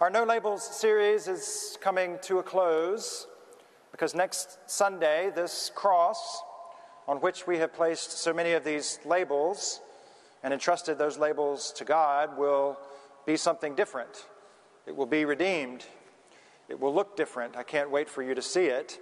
Our 0.00 0.08
No 0.08 0.24
Labels 0.24 0.62
series 0.62 1.28
is 1.28 1.76
coming 1.82 2.18
to 2.22 2.38
a 2.38 2.42
close 2.42 3.26
because 3.90 4.14
next 4.14 4.56
Sunday, 4.64 5.30
this 5.34 5.70
cross 5.74 6.42
on 7.06 7.18
which 7.18 7.46
we 7.46 7.58
have 7.58 7.74
placed 7.74 8.12
so 8.12 8.32
many 8.32 8.52
of 8.52 8.64
these 8.64 8.98
labels 9.04 9.82
and 10.42 10.54
entrusted 10.54 10.96
those 10.96 11.18
labels 11.18 11.70
to 11.72 11.84
God 11.84 12.38
will 12.38 12.78
be 13.26 13.36
something 13.36 13.74
different. 13.74 14.24
It 14.86 14.96
will 14.96 15.04
be 15.04 15.26
redeemed. 15.26 15.84
It 16.70 16.80
will 16.80 16.94
look 16.94 17.14
different. 17.14 17.54
I 17.54 17.62
can't 17.62 17.90
wait 17.90 18.08
for 18.08 18.22
you 18.22 18.34
to 18.34 18.40
see 18.40 18.68
it. 18.68 18.98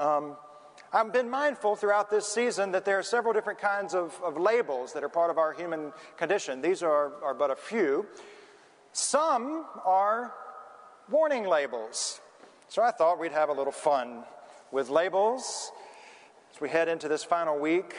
Um, 0.00 0.36
I've 0.92 1.12
been 1.12 1.30
mindful 1.30 1.76
throughout 1.76 2.10
this 2.10 2.26
season 2.26 2.72
that 2.72 2.84
there 2.84 2.98
are 2.98 3.04
several 3.04 3.32
different 3.32 3.60
kinds 3.60 3.94
of, 3.94 4.20
of 4.24 4.36
labels 4.36 4.94
that 4.94 5.04
are 5.04 5.08
part 5.08 5.30
of 5.30 5.38
our 5.38 5.52
human 5.52 5.92
condition. 6.16 6.60
These 6.60 6.82
are, 6.82 7.12
are 7.22 7.34
but 7.34 7.52
a 7.52 7.56
few. 7.56 8.08
Some 8.96 9.66
are 9.84 10.32
warning 11.10 11.46
labels. 11.46 12.22
So 12.68 12.82
I 12.82 12.90
thought 12.92 13.20
we'd 13.20 13.30
have 13.30 13.50
a 13.50 13.52
little 13.52 13.70
fun 13.70 14.24
with 14.72 14.88
labels 14.88 15.70
as 16.50 16.62
we 16.62 16.70
head 16.70 16.88
into 16.88 17.06
this 17.06 17.22
final 17.22 17.58
week 17.58 17.94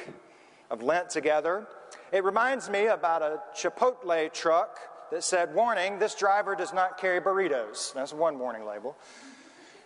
of 0.72 0.81
Lent 0.81 1.12
together. 1.12 1.67
It 2.12 2.23
reminds 2.23 2.67
me 2.67 2.88
about 2.88 3.22
a 3.22 3.39
Chipotle 3.55 4.34
truck 4.34 4.80
that 5.12 5.23
said, 5.23 5.53
Warning, 5.53 5.99
this 5.99 6.16
driver 6.16 6.55
does 6.55 6.73
not 6.73 6.98
carry 6.98 7.22
burritos. 7.22 7.94
That's 7.94 8.11
one 8.11 8.39
warning 8.39 8.66
label. 8.66 8.98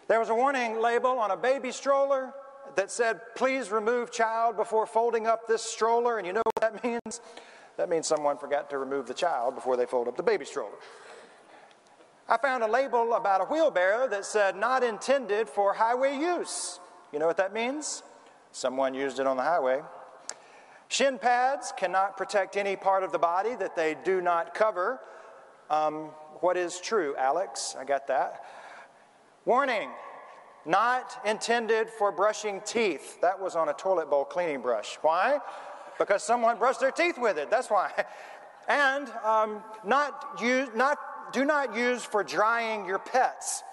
There 0.07 0.17
was 0.17 0.29
a 0.29 0.35
warning 0.35 0.79
label 0.79 1.19
on 1.19 1.31
a 1.31 1.37
baby 1.37 1.73
stroller 1.73 2.31
that 2.77 2.89
said, 2.89 3.19
Please 3.35 3.69
remove 3.69 4.13
child 4.13 4.55
before 4.55 4.85
folding 4.85 5.27
up 5.27 5.45
this 5.45 5.61
stroller. 5.61 6.19
And 6.19 6.25
you 6.25 6.31
know 6.31 6.43
what 6.45 6.73
that 6.73 6.81
means? 6.85 7.19
That 7.81 7.89
means 7.89 8.05
someone 8.05 8.37
forgot 8.37 8.69
to 8.69 8.77
remove 8.77 9.07
the 9.07 9.13
child 9.15 9.55
before 9.55 9.75
they 9.75 9.87
fold 9.87 10.07
up 10.07 10.15
the 10.15 10.21
baby 10.21 10.45
stroller. 10.45 10.77
I 12.29 12.37
found 12.37 12.61
a 12.61 12.67
label 12.67 13.15
about 13.15 13.41
a 13.41 13.45
wheelbarrow 13.45 14.07
that 14.09 14.23
said, 14.23 14.55
Not 14.55 14.83
intended 14.83 15.49
for 15.49 15.73
highway 15.73 16.15
use. 16.15 16.79
You 17.11 17.17
know 17.17 17.25
what 17.25 17.37
that 17.37 17.53
means? 17.53 18.03
Someone 18.51 18.93
used 18.93 19.19
it 19.19 19.25
on 19.25 19.35
the 19.35 19.41
highway. 19.41 19.81
Shin 20.89 21.17
pads 21.17 21.73
cannot 21.75 22.17
protect 22.17 22.55
any 22.55 22.75
part 22.75 23.01
of 23.01 23.11
the 23.11 23.17
body 23.17 23.55
that 23.55 23.75
they 23.75 23.95
do 24.03 24.21
not 24.21 24.53
cover. 24.53 24.99
Um, 25.71 26.11
what 26.39 26.57
is 26.57 26.79
true, 26.79 27.15
Alex? 27.17 27.75
I 27.79 27.83
got 27.83 28.05
that. 28.05 28.45
Warning 29.45 29.89
not 30.67 31.19
intended 31.25 31.89
for 31.89 32.11
brushing 32.11 32.61
teeth. 32.63 33.19
That 33.21 33.41
was 33.41 33.55
on 33.55 33.69
a 33.69 33.73
toilet 33.73 34.11
bowl 34.11 34.25
cleaning 34.25 34.61
brush. 34.61 34.99
Why? 35.01 35.39
Because 35.97 36.23
someone 36.23 36.57
brushed 36.57 36.79
their 36.79 36.91
teeth 36.91 37.17
with 37.17 37.37
it. 37.37 37.49
That's 37.49 37.69
why. 37.69 37.91
And 38.67 39.09
um, 39.23 39.63
not 39.83 40.39
use, 40.41 40.69
not 40.75 40.97
do 41.33 41.45
not 41.45 41.75
use 41.75 42.03
for 42.03 42.23
drying 42.23 42.85
your 42.85 42.99
pets. 42.99 43.63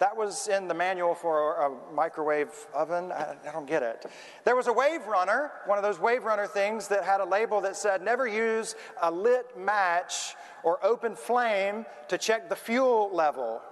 That 0.00 0.16
was 0.16 0.48
in 0.48 0.68
the 0.68 0.74
manual 0.74 1.14
for 1.14 1.54
a 1.54 1.94
microwave 1.94 2.50
oven. 2.74 3.10
I, 3.12 3.36
I, 3.48 3.52
don't 3.52 3.66
get 3.66 3.82
it. 3.82 4.04
There 4.44 4.54
was 4.54 4.66
a 4.66 4.72
wave 4.72 5.06
runner, 5.06 5.50
one 5.66 5.78
of 5.78 5.84
those 5.84 5.98
wave 5.98 6.24
runner 6.24 6.46
things 6.46 6.88
that 6.88 7.04
had 7.04 7.20
a 7.20 7.24
label 7.24 7.60
that 7.62 7.76
said, 7.76 8.02
never 8.02 8.26
use 8.26 8.74
a 9.00 9.10
lit 9.10 9.56
match 9.56 10.34
or 10.62 10.84
open 10.84 11.14
flame 11.14 11.86
to 12.08 12.18
check 12.18 12.48
the 12.48 12.56
fuel 12.56 13.10
level 13.14 13.62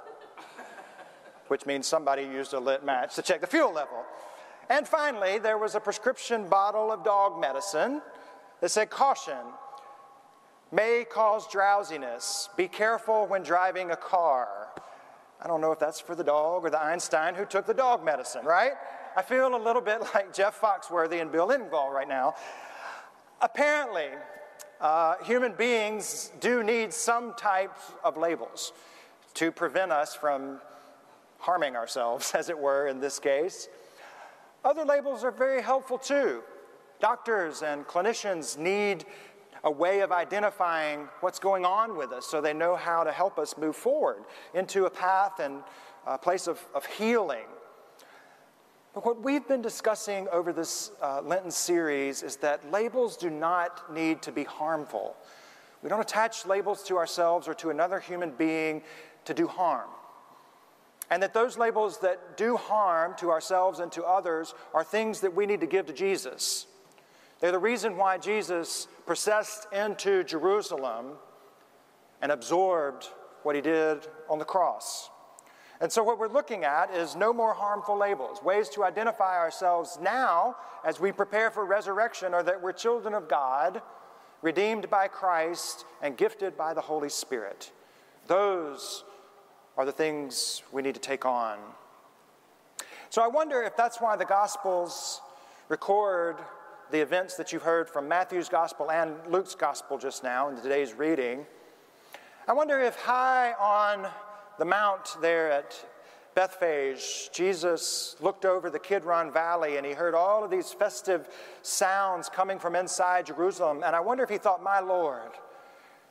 which 1.53 1.67
means 1.67 1.86
somebody 1.86 2.23
used 2.23 2.55
a 2.55 2.58
lit 2.58 2.83
match 2.83 3.14
to 3.14 3.20
check 3.20 3.42
the 3.42 3.47
fuel 3.47 3.70
level. 3.70 4.06
And 4.70 4.86
finally, 4.86 5.38
there 5.38 5.58
was 5.58 5.74
a 5.74 5.80
prescription 5.80 6.48
bottle 6.48 6.91
of 6.92 7.05
dog 7.05 7.41
medicine 7.41 8.02
that 8.60 8.70
said, 8.70 8.91
Caution, 8.91 9.44
may 10.70 11.05
cause 11.08 11.46
drowsiness. 11.48 12.48
Be 12.56 12.68
careful 12.68 13.27
when 13.27 13.42
driving 13.42 13.90
a 13.90 13.96
car. 13.96 14.68
I 15.40 15.48
don't 15.48 15.60
know 15.60 15.72
if 15.72 15.78
that's 15.78 16.00
for 16.00 16.14
the 16.14 16.24
dog 16.24 16.64
or 16.64 16.70
the 16.70 16.80
Einstein 16.80 17.34
who 17.34 17.44
took 17.44 17.66
the 17.66 17.74
dog 17.74 18.05
medicine, 18.05 18.44
right? 18.44 18.72
I 19.16 19.22
feel 19.22 19.55
a 19.55 19.58
little 19.58 19.83
bit 19.83 20.00
like 20.14 20.33
Jeff 20.33 20.61
Foxworthy 20.61 21.20
and 21.20 21.30
Bill 21.30 21.48
Engvall 21.48 21.90
right 21.90 22.08
now. 22.08 22.34
Apparently, 23.40 24.08
uh, 24.80 25.17
human 25.24 25.52
beings 25.52 26.30
do 26.40 26.62
need 26.62 26.92
some 26.92 27.34
type 27.34 27.77
of 28.02 28.17
labels 28.17 28.72
to 29.34 29.51
prevent 29.51 29.92
us 29.92 30.14
from 30.14 30.61
harming 31.39 31.77
ourselves, 31.77 32.33
as 32.36 32.48
it 32.48 32.58
were, 32.58 32.86
in 32.86 33.01
this 33.01 33.18
case. 33.18 33.68
Other 34.64 34.84
labels 34.84 35.24
are 35.24 35.30
very 35.33 35.61
helpful 35.61 35.98
too. 35.98 36.42
Doctors 37.00 37.62
and 37.62 37.86
clinicians 37.86 38.56
need 38.56 39.05
a 39.64 39.70
way 39.70 40.00
of 40.00 40.12
identifying 40.12 41.08
what's 41.20 41.39
going 41.39 41.64
on 41.64 41.96
with 41.96 42.12
us 42.12 42.27
so 42.27 42.40
they 42.40 42.52
know 42.52 42.77
how 42.77 43.05
to 43.05 43.12
help 43.12 43.39
us 43.39 43.56
move 43.56 43.77
forward 43.77 44.24
into 44.55 44.86
a 44.86 44.90
path 44.90 45.40
and 45.40 45.62
a 46.06 46.18
place 46.18 46.46
of, 46.46 46.61
of 46.74 46.86
healing. 46.86 47.46
But 48.95 49.06
what 49.06 49.22
we've 49.22 49.46
been 49.46 49.62
discussing 49.62 50.28
over 50.33 50.52
this 50.52 50.90
uh, 51.01 51.22
Lenten 51.22 51.51
series 51.51 52.22
is 52.22 52.36
that 52.36 52.70
labels 52.70 53.17
do 53.17 53.30
not 53.30 53.92
need 53.92 54.20
to 54.22 54.33
be 54.33 54.45
harmful. 54.45 55.17
We 55.83 55.89
don't 55.89 56.01
attach 56.01 56.46
labels 56.46 56.83
to 56.84 56.96
ourselves 56.96 57.48
or 57.48 57.55
to 57.55 57.70
another 57.70 57.98
human 58.01 58.30
being 58.30 58.83
to 59.24 59.34
do 59.34 59.46
harm. 59.46 59.89
And 61.12 61.23
that 61.23 61.34
those 61.34 61.58
labels 61.58 61.98
that 61.98 62.39
do 62.39 62.56
harm 62.56 63.14
to 63.18 63.30
ourselves 63.30 63.80
and 63.80 63.92
to 63.92 64.02
others 64.02 64.55
are 64.73 64.83
things 64.83 65.20
that 65.20 65.34
we 65.34 65.45
need 65.45 65.61
to 65.61 65.67
give 65.67 65.84
to 65.84 65.92
Jesus. 65.92 66.67
They're 67.39 67.52
the 67.52 67.58
reason 67.58 67.98
why 67.98 68.17
Jesus 68.17 68.89
processed 69.05 69.67
into 69.74 70.24
Jerusalem 70.24 71.18
and 72.22 72.33
absorbed 72.33 73.08
what 73.42 73.55
he 73.55 73.61
did 73.61 74.08
on 74.30 74.39
the 74.39 74.46
cross. 74.46 75.11
And 75.83 75.92
so, 75.92 76.02
what 76.02 76.18
we're 76.18 76.28
looking 76.28 76.64
at 76.64 76.95
is 76.95 77.14
no 77.14 77.34
more 77.34 77.52
harmful 77.52 77.98
labels, 77.98 78.42
ways 78.42 78.70
to 78.70 78.83
identify 78.83 79.36
ourselves 79.36 79.98
now 80.01 80.56
as 80.83 80.98
we 80.98 81.12
prepare 81.12 81.51
for 81.51 81.67
resurrection, 81.67 82.33
or 82.33 82.42
that 82.42 82.62
we're 82.62 82.72
children 82.72 83.12
of 83.12 83.28
God, 83.28 83.83
redeemed 84.40 84.89
by 84.89 85.08
Christ, 85.08 85.84
and 86.01 86.17
gifted 86.17 86.56
by 86.56 86.72
the 86.72 86.80
Holy 86.80 87.11
Spirit. 87.11 87.70
Those 88.28 89.05
are 89.77 89.84
the 89.84 89.92
things 89.92 90.62
we 90.72 90.83
need 90.83 90.94
to 90.94 91.00
take 91.00 91.24
on. 91.24 91.58
So 93.10 93.22
I 93.22 93.28
wonder 93.28 93.62
if 93.62 93.77
that's 93.77 94.00
why 94.00 94.16
the 94.16 94.24
Gospels 94.24 95.20
record 95.68 96.36
the 96.90 97.00
events 97.00 97.36
that 97.36 97.52
you've 97.52 97.62
heard 97.62 97.88
from 97.88 98.08
Matthew's 98.08 98.48
Gospel 98.48 98.90
and 98.90 99.14
Luke's 99.28 99.55
Gospel 99.55 99.98
just 99.98 100.22
now 100.22 100.48
in 100.48 100.56
today's 100.56 100.92
reading. 100.92 101.46
I 102.46 102.52
wonder 102.52 102.80
if 102.80 102.96
high 102.96 103.52
on 103.55 104.06
the 104.58 104.64
mount 104.64 105.16
there 105.20 105.50
at 105.50 105.74
Bethphage, 106.34 107.30
Jesus 107.33 108.16
looked 108.20 108.44
over 108.44 108.70
the 108.70 108.78
Kidron 108.78 109.30
Valley 109.30 109.77
and 109.77 109.84
he 109.84 109.92
heard 109.92 110.14
all 110.14 110.44
of 110.44 110.50
these 110.50 110.72
festive 110.72 111.28
sounds 111.62 112.28
coming 112.28 112.58
from 112.58 112.74
inside 112.74 113.27
Jerusalem. 113.27 113.83
And 113.84 113.94
I 113.94 114.00
wonder 114.00 114.24
if 114.24 114.30
he 114.30 114.39
thought, 114.39 114.62
My 114.62 114.80
Lord, 114.80 115.33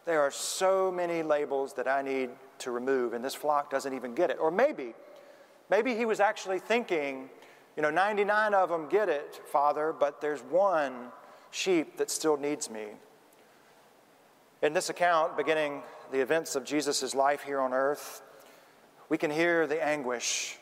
there 0.06 0.22
are 0.22 0.32
so 0.32 0.92
many 0.92 1.24
labels 1.24 1.74
that 1.74 1.88
I 1.88 2.02
need 2.02 2.30
to 2.60 2.72
remove, 2.72 3.14
and 3.14 3.24
this 3.24 3.36
flock 3.36 3.70
doesn't 3.70 3.94
even 3.94 4.16
get 4.16 4.30
it. 4.30 4.38
Or 4.40 4.52
maybe, 4.52 4.94
maybe 5.70 5.96
he 5.96 6.06
was 6.06 6.20
actually 6.20 6.60
thinking, 6.60 7.30
you 7.76 7.84
know, 7.84 7.90
99 7.90 8.54
of 8.54 8.70
them 8.70 8.90
get 8.90 9.10
it, 9.10 9.42
Father, 9.46 9.94
but 9.98 10.22
there's 10.22 10.42
one 10.42 11.12
sheep 11.52 11.98
that 11.98 12.10
still 12.10 12.38
needs 12.38 12.70
me. 12.70 12.86
In 14.62 14.74
this 14.74 14.90
account, 14.90 15.38
beginning 15.38 15.82
the 16.12 16.20
events 16.20 16.56
of 16.56 16.64
Jesus' 16.64 17.16
life 17.16 17.42
here 17.42 17.60
on 17.60 17.74
earth, 17.74 18.22
we 19.10 19.18
can 19.18 19.32
hear 19.32 19.66
the 19.68 19.84
anguish. 19.84 20.58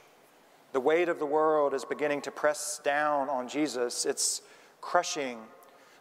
The 0.72 0.80
weight 0.80 1.10
of 1.10 1.20
the 1.20 1.26
world 1.26 1.74
is 1.74 1.84
beginning 1.84 2.22
to 2.22 2.32
press 2.32 2.80
down 2.84 3.30
on 3.30 3.48
Jesus. 3.48 4.06
It's 4.06 4.42
crushing. 4.82 5.40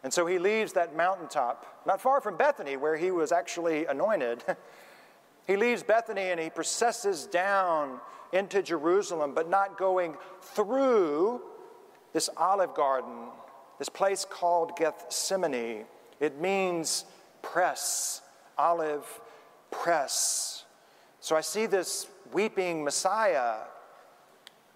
And 0.05 0.13
so 0.13 0.27
he 0.27 0.39
leaves 0.39 0.73
that 0.75 0.97
mountaintop, 0.97 1.85
not 1.87 2.01
far 2.01 2.21
from 2.21 2.37
Bethany, 2.37 2.77
where 2.77 2.97
he 2.97 3.11
was 3.11 3.33
actually 3.33 3.87
anointed. 3.87 4.45
He 5.49 5.57
leaves 5.57 5.83
Bethany 5.83 6.29
and 6.29 6.39
he 6.39 6.51
processes 6.51 7.27
down 7.27 8.01
into 8.35 8.63
Jerusalem, 8.63 9.33
but 9.35 9.49
not 9.49 9.79
going 9.79 10.15
through 10.43 11.41
this 12.13 12.29
olive 12.37 12.75
garden, 12.75 13.31
this 13.79 13.89
place 13.89 14.27
called 14.29 14.77
Gethsemane. 14.77 15.87
It 16.21 16.39
means 16.39 17.07
press, 17.41 18.21
olive 18.59 19.07
press. 19.71 20.67
So 21.21 21.35
I 21.35 21.41
see 21.41 21.65
this 21.65 22.09
weeping 22.31 22.85
Messiah 22.85 23.61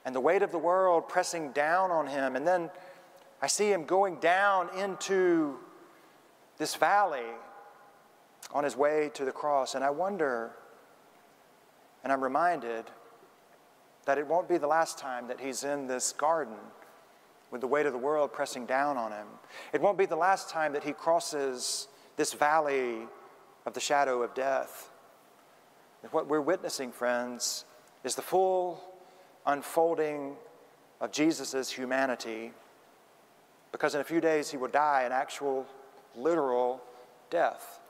and 0.06 0.14
the 0.14 0.20
weight 0.20 0.42
of 0.42 0.52
the 0.52 0.58
world 0.58 1.06
pressing 1.06 1.52
down 1.52 1.90
on 1.90 2.06
him. 2.06 2.34
And 2.34 2.48
then 2.48 2.70
I 3.42 3.48
see 3.48 3.72
him 3.72 3.84
going 3.84 4.16
down 4.16 4.70
into 4.78 5.58
this 6.58 6.76
valley 6.76 7.26
on 8.54 8.64
his 8.64 8.76
way 8.76 9.10
to 9.14 9.24
the 9.24 9.32
cross. 9.32 9.74
And 9.74 9.84
I 9.84 9.90
wonder 9.90 10.52
and 12.02 12.12
I'm 12.12 12.22
reminded 12.22 12.86
that 14.06 14.18
it 14.18 14.26
won't 14.26 14.48
be 14.48 14.58
the 14.58 14.66
last 14.66 14.98
time 14.98 15.28
that 15.28 15.40
he's 15.40 15.62
in 15.62 15.86
this 15.86 16.12
garden 16.12 16.56
with 17.50 17.60
the 17.60 17.66
weight 17.66 17.86
of 17.86 17.92
the 17.92 17.98
world 17.98 18.32
pressing 18.32 18.66
down 18.66 18.96
on 18.96 19.12
him. 19.12 19.26
It 19.72 19.80
won't 19.80 19.98
be 19.98 20.06
the 20.06 20.16
last 20.16 20.48
time 20.48 20.72
that 20.72 20.82
he 20.82 20.92
crosses 20.92 21.86
this 22.16 22.32
valley 22.32 23.06
of 23.66 23.74
the 23.74 23.80
shadow 23.80 24.22
of 24.22 24.34
death. 24.34 24.90
What 26.10 26.26
we're 26.26 26.40
witnessing, 26.40 26.90
friends, 26.90 27.64
is 28.02 28.16
the 28.16 28.22
full 28.22 28.82
unfolding 29.46 30.34
of 31.00 31.12
Jesus' 31.12 31.70
humanity 31.70 32.52
because 33.72 33.94
in 33.94 34.00
a 34.00 34.04
few 34.04 34.20
days 34.20 34.50
he 34.50 34.56
will 34.56 34.68
die 34.68 35.02
an 35.02 35.12
actual, 35.12 35.66
literal 36.14 36.80
death. 37.30 37.80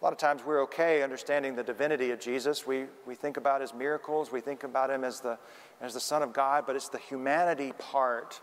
A 0.00 0.04
lot 0.04 0.14
of 0.14 0.18
times 0.18 0.40
we're 0.46 0.62
okay 0.62 1.02
understanding 1.02 1.54
the 1.54 1.62
divinity 1.62 2.10
of 2.10 2.18
Jesus. 2.18 2.66
We, 2.66 2.86
we 3.06 3.14
think 3.14 3.36
about 3.36 3.60
his 3.60 3.74
miracles, 3.74 4.32
we 4.32 4.40
think 4.40 4.64
about 4.64 4.90
him 4.90 5.04
as 5.04 5.20
the, 5.20 5.38
as 5.82 5.92
the 5.92 6.00
Son 6.00 6.22
of 6.22 6.32
God, 6.32 6.64
but 6.66 6.74
it's 6.74 6.88
the 6.88 6.98
humanity 6.98 7.72
part, 7.78 8.40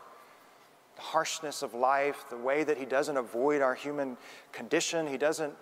the 0.95 1.01
harshness 1.01 1.63
of 1.63 1.73
life, 1.73 2.25
the 2.29 2.37
way 2.37 2.63
that 2.63 2.77
he 2.77 2.85
doesn't 2.85 3.17
avoid 3.17 3.63
our 3.63 3.73
human 3.73 4.17
condition. 4.51 5.07
He 5.07 5.17
doesn't, 5.17 5.53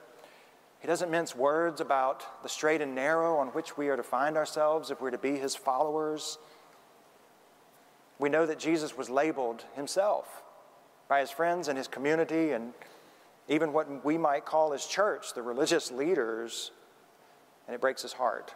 he 0.81 0.88
doesn't 0.88 1.09
mince 1.09 1.33
words 1.33 1.79
about 1.79 2.44
the 2.44 2.50
straight 2.50 2.81
and 2.81 2.94
narrow 2.94 3.38
on 3.38 3.47
which 3.47 3.77
we 3.77 3.88
are 3.88 3.95
to 3.95 4.03
find 4.03 4.35
ourselves 4.35 4.91
if 4.91 5.00
we're 5.00 5.11
to 5.11 5.18
be 5.18 5.38
his 5.38 5.56
followers. 5.56 6.39
We 8.19 8.29
know 8.29 8.45
that 8.45 8.59
Jesus 8.59 8.97
was 8.97 9.09
labeled 9.09 9.65
himself 9.75 10.44
by 11.07 11.19
his 11.19 11.31
friends 11.31 11.67
and 11.67 11.77
his 11.77 11.88
community 11.88 12.51
and 12.51 12.73
even 13.47 13.73
what 13.73 14.03
we 14.03 14.17
might 14.17 14.45
call 14.45 14.71
his 14.71 14.85
church, 14.85 15.33
the 15.33 15.41
religious 15.41 15.91
leaders, 15.91 16.71
and 17.67 17.75
it 17.75 17.81
breaks 17.81 18.01
his 18.01 18.13
heart. 18.13 18.53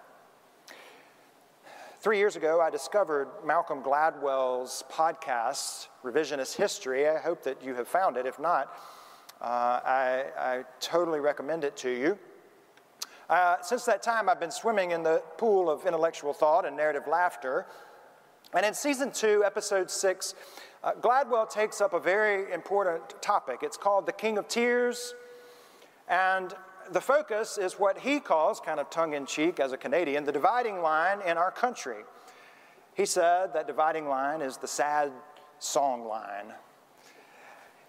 Three 2.01 2.17
years 2.17 2.38
ago, 2.38 2.61
I 2.61 2.69
discovered 2.69 3.27
Malcolm 3.45 3.83
Gladwell's 3.83 4.85
podcast, 4.89 5.89
Revisionist 6.03 6.55
History. 6.55 7.09
I 7.09 7.19
hope 7.19 7.44
that 7.44 7.62
you 7.62 7.75
have 7.75 7.89
found 7.89 8.15
it. 8.15 8.25
If 8.25 8.39
not, 8.39 8.73
uh, 9.41 9.81
I, 9.83 10.25
I, 10.38 10.63
totally 10.79 11.19
recommend 11.19 11.65
it 11.65 11.75
to 11.77 11.89
you. 11.89 12.17
Uh, 13.29 13.57
since 13.62 13.85
that 13.85 14.01
time, 14.01 14.27
I've 14.27 14.39
been 14.39 14.51
swimming 14.51 14.91
in 14.91 15.03
the 15.03 15.21
pool 15.38 15.69
of 15.69 15.85
intellectual 15.85 16.33
thought 16.33 16.65
and 16.65 16.75
narrative 16.75 17.03
laughter. 17.07 17.65
And 18.54 18.66
in 18.66 18.74
season 18.74 19.12
two, 19.12 19.44
episode 19.46 19.92
six, 19.92 20.34
uh, 20.84 20.94
Gladwell 20.94 21.48
takes 21.48 21.81
up 21.81 21.94
a 21.94 22.00
very 22.00 22.51
important 22.51 23.22
topic. 23.22 23.60
It's 23.62 23.78
called 23.78 24.07
The 24.07 24.12
King 24.12 24.40
of 24.40 24.48
Tears. 24.48 25.13
And 26.07 26.56
the 26.92 27.01
focus 27.01 27.60
is 27.60 27.74
what 27.74 28.00
he 28.00 28.19
calls, 28.19 28.60
kind 28.60 28.80
of 28.80 28.90
tongue 28.90 29.13
in 29.13 29.28
cheek 29.28 29.60
as 29.60 29.72
a 29.72 29.78
Canadian, 29.78 30.24
the 30.25 30.31
dividing 30.31 30.81
line 30.81 31.22
in 31.22 31.38
our 31.38 31.51
country. 31.51 32.04
He 32.96 33.06
said 33.06 33.54
that 33.54 33.68
dividing 33.68 34.07
line 34.07 34.42
is 34.42 34.57
the 34.57 34.68
sad 34.68 35.12
song 35.60 36.07
line. 36.07 36.54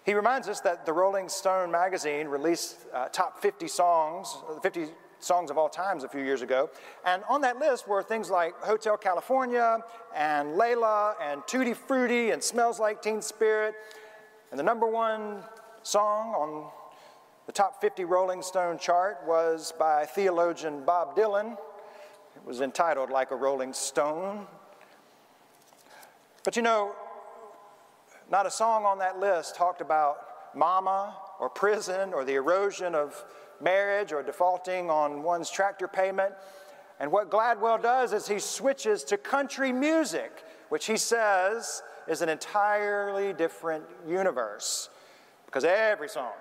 He 0.05 0.13
reminds 0.13 0.47
us 0.47 0.59
that 0.61 0.85
the 0.85 0.93
Rolling 0.93 1.27
Stone 1.27 1.71
magazine 1.71 2.27
released 2.27 2.77
uh, 2.93 3.07
top 3.09 3.41
50 3.41 3.67
songs, 3.67 4.35
50 4.61 4.87
songs 5.23 5.51
of 5.51 5.57
all 5.57 5.69
times 5.69 6.03
a 6.03 6.09
few 6.09 6.21
years 6.21 6.41
ago. 6.41 6.69
And 7.05 7.23
on 7.29 7.41
that 7.41 7.59
list 7.59 7.87
were 7.87 8.03
things 8.03 8.29
like 8.29 8.55
Hotel 8.61 8.97
California 8.97 9.79
and 10.15 10.55
Layla 10.55 11.15
and 11.21 11.41
Tutti 11.47 11.73
Frutti 11.73 12.31
and 12.31 12.43
Smells 12.43 12.79
Like 12.79 13.01
Teen 13.01 13.21
Spirit. 13.21 13.75
And 14.51 14.59
the 14.59 14.63
number 14.63 14.87
one 14.87 15.43
song 15.83 16.33
on 16.33 16.69
the 17.45 17.51
top 17.51 17.81
50 17.81 18.05
Rolling 18.05 18.41
Stone 18.41 18.79
chart 18.79 19.19
was 19.25 19.73
by 19.77 20.05
theologian 20.05 20.83
Bob 20.83 21.15
Dylan. 21.15 21.53
It 22.35 22.45
was 22.45 22.61
entitled 22.61 23.09
Like 23.09 23.31
a 23.31 23.35
Rolling 23.35 23.73
Stone. 23.73 24.47
But 26.43 26.55
you 26.55 26.61
know, 26.61 26.95
not 28.31 28.45
a 28.45 28.51
song 28.51 28.85
on 28.85 28.99
that 28.99 29.19
list 29.19 29.55
talked 29.55 29.81
about 29.81 30.17
mama 30.55 31.15
or 31.39 31.49
prison 31.49 32.13
or 32.13 32.23
the 32.23 32.35
erosion 32.35 32.95
of 32.95 33.23
marriage 33.61 34.11
or 34.11 34.23
defaulting 34.23 34.89
on 34.89 35.23
one's 35.23 35.49
tractor 35.49 35.87
payment. 35.87 36.33
And 36.99 37.11
what 37.11 37.29
Gladwell 37.29 37.81
does 37.81 38.13
is 38.13 38.27
he 38.27 38.39
switches 38.39 39.03
to 39.05 39.17
country 39.17 39.71
music, 39.71 40.43
which 40.69 40.85
he 40.85 40.97
says 40.97 41.81
is 42.07 42.21
an 42.21 42.29
entirely 42.29 43.33
different 43.33 43.85
universe. 44.07 44.89
Because 45.45 45.63
every 45.63 46.09
song 46.09 46.33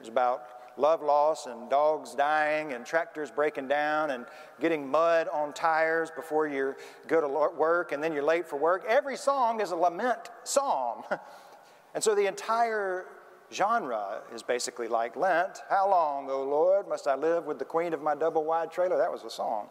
is 0.00 0.08
about 0.08 0.44
love 0.78 1.02
loss 1.02 1.46
and 1.46 1.68
dogs 1.68 2.14
dying 2.14 2.72
and 2.72 2.84
tractors 2.86 3.30
breaking 3.30 3.68
down 3.68 4.10
and 4.10 4.26
getting 4.60 4.88
mud 4.88 5.28
on 5.28 5.52
tires 5.52 6.10
before 6.10 6.46
you 6.46 6.74
go 7.08 7.20
to 7.20 7.28
work 7.28 7.92
and 7.92 8.02
then 8.02 8.12
you're 8.12 8.22
late 8.22 8.46
for 8.46 8.56
work. 8.56 8.84
Every 8.88 9.16
song 9.16 9.60
is 9.60 9.70
a 9.70 9.76
lament 9.76 10.30
psalm. 10.44 11.04
And 11.94 12.02
so 12.02 12.14
the 12.14 12.26
entire 12.26 13.04
genre 13.52 14.22
is 14.34 14.42
basically 14.42 14.88
like 14.88 15.16
Lent. 15.16 15.62
How 15.68 15.88
long, 15.88 16.28
O 16.30 16.42
Lord, 16.42 16.88
must 16.88 17.06
I 17.06 17.14
live 17.14 17.46
with 17.46 17.58
the 17.58 17.64
queen 17.64 17.92
of 17.92 18.02
my 18.02 18.14
double 18.14 18.44
wide 18.44 18.70
trailer? 18.70 18.96
That 18.96 19.12
was 19.12 19.22
the 19.22 19.30
song. 19.30 19.68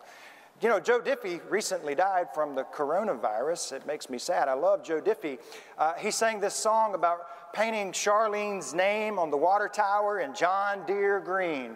You 0.62 0.70
know, 0.70 0.80
Joe 0.80 1.00
Diffie 1.00 1.42
recently 1.50 1.96
died 1.96 2.28
from 2.36 2.54
the 2.54 2.64
coronavirus. 2.64 3.74
It 3.74 3.88
makes 3.88 4.10
me 4.10 4.20
sad. 4.20 4.48
I 4.48 4.54
love 4.54 4.84
Joe 4.84 5.02
Diffie. 5.02 5.40
Uh, 5.78 5.94
he 5.96 6.12
sang 6.12 6.40
this 6.40 6.54
song 6.54 6.94
about 6.94 7.54
painting 7.54 7.92
Charlene's 7.92 8.74
name 8.74 9.18
on 9.18 9.32
the 9.32 9.38
water 9.38 9.68
tower 9.68 10.20
in 10.20 10.36
John 10.36 10.86
Deere 10.86 11.20
green. 11.20 11.76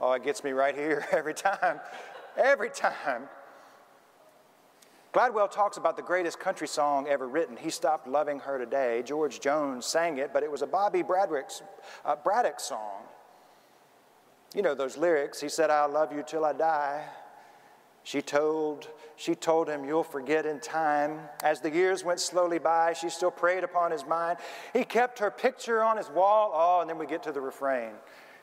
Oh, 0.00 0.12
it 0.12 0.24
gets 0.24 0.42
me 0.42 0.50
right 0.50 0.74
here 0.74 1.06
every 1.12 1.34
time. 1.34 1.78
Every 2.36 2.70
time. 2.70 3.28
Gladwell 5.14 5.48
talks 5.48 5.76
about 5.76 5.96
the 5.96 6.02
greatest 6.02 6.40
country 6.40 6.66
song 6.66 7.06
ever 7.06 7.28
written. 7.28 7.56
He 7.56 7.70
stopped 7.70 8.08
loving 8.08 8.40
her 8.40 8.58
today. 8.58 9.00
George 9.06 9.38
Jones 9.38 9.86
sang 9.86 10.18
it, 10.18 10.32
but 10.32 10.42
it 10.42 10.50
was 10.50 10.60
a 10.60 10.66
Bobby 10.66 11.02
Braddock's, 11.02 11.62
uh, 12.04 12.16
Braddock 12.16 12.58
song. 12.58 13.02
You 14.56 14.62
know 14.62 14.74
those 14.74 14.96
lyrics. 14.96 15.40
He 15.40 15.48
said, 15.48 15.70
I'll 15.70 15.88
love 15.88 16.12
you 16.12 16.24
till 16.26 16.44
I 16.44 16.52
die. 16.52 17.04
She 18.02 18.22
told, 18.22 18.88
she 19.14 19.36
told 19.36 19.68
him, 19.68 19.84
You'll 19.84 20.02
forget 20.02 20.46
in 20.46 20.58
time. 20.58 21.20
As 21.44 21.60
the 21.60 21.70
years 21.70 22.02
went 22.02 22.18
slowly 22.18 22.58
by, 22.58 22.92
she 22.92 23.08
still 23.08 23.30
preyed 23.30 23.62
upon 23.62 23.92
his 23.92 24.04
mind. 24.04 24.38
He 24.72 24.82
kept 24.82 25.20
her 25.20 25.30
picture 25.30 25.82
on 25.82 25.96
his 25.96 26.10
wall. 26.10 26.50
Oh, 26.52 26.80
and 26.80 26.90
then 26.90 26.98
we 26.98 27.06
get 27.06 27.22
to 27.22 27.32
the 27.32 27.40
refrain. 27.40 27.92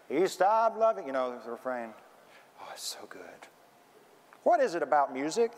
He 0.08 0.26
stopped 0.28 0.78
loving, 0.78 1.06
you 1.06 1.12
know, 1.12 1.38
the 1.44 1.52
refrain. 1.52 1.90
Oh, 2.62 2.70
it's 2.72 2.82
so 2.82 3.06
good. 3.10 3.48
What 4.44 4.62
is 4.62 4.74
it 4.74 4.82
about 4.82 5.14
music? 5.14 5.52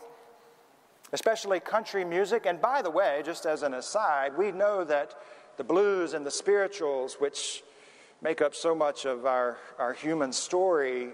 Especially 1.12 1.60
country 1.60 2.04
music. 2.04 2.46
And 2.46 2.60
by 2.60 2.82
the 2.82 2.90
way, 2.90 3.22
just 3.24 3.46
as 3.46 3.62
an 3.62 3.74
aside, 3.74 4.36
we 4.36 4.52
know 4.52 4.84
that 4.84 5.14
the 5.56 5.64
blues 5.64 6.14
and 6.14 6.26
the 6.26 6.30
spirituals, 6.30 7.14
which 7.14 7.62
make 8.22 8.40
up 8.40 8.54
so 8.54 8.74
much 8.74 9.04
of 9.04 9.26
our, 9.26 9.58
our 9.78 9.92
human 9.92 10.32
story, 10.32 11.10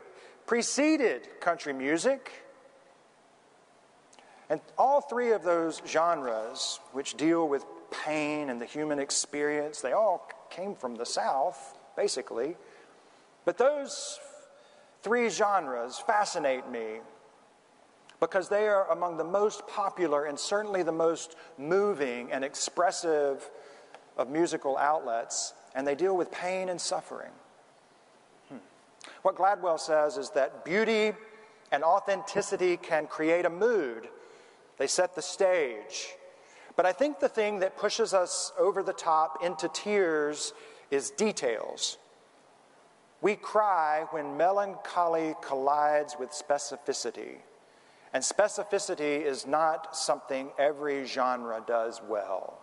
preceded 0.46 1.28
country 1.40 1.72
music. 1.72 2.32
And 4.48 4.60
all 4.78 5.00
three 5.00 5.32
of 5.32 5.42
those 5.42 5.82
genres, 5.86 6.80
which 6.92 7.14
deal 7.14 7.48
with 7.48 7.64
pain 7.90 8.50
and 8.50 8.60
the 8.60 8.66
human 8.66 8.98
experience, 8.98 9.80
they 9.80 9.92
all 9.92 10.28
came 10.50 10.74
from 10.74 10.96
the 10.96 11.06
South, 11.06 11.78
basically. 11.96 12.56
But 13.44 13.58
those 13.58 14.18
three 15.02 15.28
genres 15.28 15.98
fascinate 15.98 16.68
me 16.70 17.00
because 18.20 18.50
they 18.50 18.68
are 18.68 18.90
among 18.90 19.16
the 19.16 19.24
most 19.24 19.66
popular 19.66 20.26
and 20.26 20.38
certainly 20.38 20.82
the 20.82 20.92
most 20.92 21.36
moving 21.58 22.30
and 22.30 22.44
expressive 22.44 23.50
of 24.16 24.28
musical 24.28 24.76
outlets, 24.76 25.54
and 25.74 25.86
they 25.86 25.94
deal 25.94 26.16
with 26.16 26.30
pain 26.30 26.68
and 26.68 26.78
suffering. 26.78 27.30
Hmm. 28.50 28.58
What 29.22 29.36
Gladwell 29.36 29.80
says 29.80 30.18
is 30.18 30.30
that 30.30 30.64
beauty 30.64 31.12
and 31.72 31.82
authenticity 31.82 32.76
can 32.76 33.06
create 33.06 33.46
a 33.46 33.50
mood, 33.50 34.08
they 34.76 34.86
set 34.86 35.14
the 35.14 35.22
stage. 35.22 36.08
But 36.76 36.86
I 36.86 36.92
think 36.92 37.20
the 37.20 37.28
thing 37.28 37.60
that 37.60 37.76
pushes 37.76 38.14
us 38.14 38.52
over 38.58 38.82
the 38.82 38.92
top 38.92 39.44
into 39.44 39.68
tears 39.68 40.52
is 40.90 41.10
details. 41.10 41.98
We 43.20 43.36
cry 43.36 44.06
when 44.10 44.36
melancholy 44.36 45.34
collides 45.42 46.16
with 46.18 46.30
specificity. 46.30 47.36
And 48.12 48.24
specificity 48.24 49.22
is 49.24 49.46
not 49.46 49.96
something 49.96 50.50
every 50.58 51.04
genre 51.04 51.62
does 51.64 52.00
well. 52.08 52.58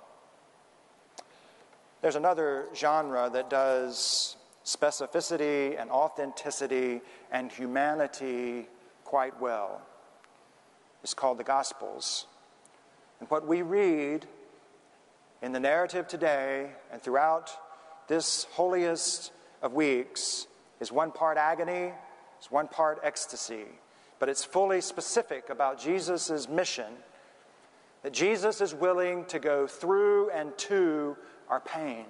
There's 2.01 2.16
another 2.18 2.66
genre 2.75 3.30
that 3.32 3.50
does 3.50 4.36
specificity 4.66 5.80
and 5.80 5.89
authenticity 5.89 7.01
and 7.32 7.51
humanity 7.51 8.68
quite 9.06 9.39
well. 9.39 9.82
It's 11.01 11.13
called 11.13 11.38
the 11.38 11.46
Gospels. 11.46 12.27
And 13.22 13.30
what 13.30 13.48
we 13.48 13.62
read 13.62 14.25
in 15.42 15.54
the 15.54 15.60
narrative 15.60 16.08
today 16.10 16.72
and 16.92 17.01
throughout 17.01 17.51
this 18.10 18.46
holiest 18.51 19.32
of 19.62 19.74
weeks 19.74 20.48
is 20.82 20.92
one 20.92 21.12
part 21.12 21.38
agony, 21.38 21.94
it's 22.38 22.51
one 22.51 22.68
part 22.68 23.00
ecstasy 23.01 23.66
but 24.19 24.29
it's 24.29 24.43
fully 24.43 24.81
specific 24.81 25.50
about 25.50 25.79
Jesus' 25.79 26.47
mission 26.50 26.93
that 28.03 28.13
Jesus 28.13 28.62
is 28.62 28.74
willing 28.74 29.25
to 29.25 29.39
go 29.39 29.67
through 29.67 30.29
and 30.29 30.57
to 30.59 31.17
our 31.50 31.59
pain, 31.59 32.05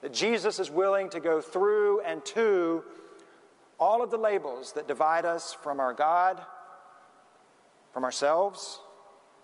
that 0.00 0.12
Jesus 0.12 0.58
is 0.58 0.70
willing 0.70 1.10
to 1.10 1.20
go 1.20 1.40
through 1.40 2.00
and 2.02 2.24
to 2.26 2.84
all 3.80 4.02
of 4.02 4.10
the 4.10 4.16
labels 4.16 4.72
that 4.72 4.86
divide 4.86 5.24
us 5.24 5.52
from 5.52 5.80
our 5.80 5.92
God, 5.92 6.40
from 7.92 8.04
ourselves, 8.04 8.80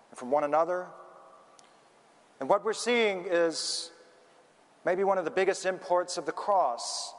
and 0.09 0.17
from 0.17 0.31
one 0.31 0.43
another. 0.43 0.87
And 2.39 2.47
what 2.47 2.63
we're 2.63 2.73
seeing 2.73 3.25
is 3.29 3.91
maybe 4.85 5.03
one 5.03 5.17
of 5.17 5.25
the 5.25 5.31
biggest 5.31 5.65
imports 5.65 6.17
of 6.17 6.25
the 6.25 6.31
cross 6.31 7.13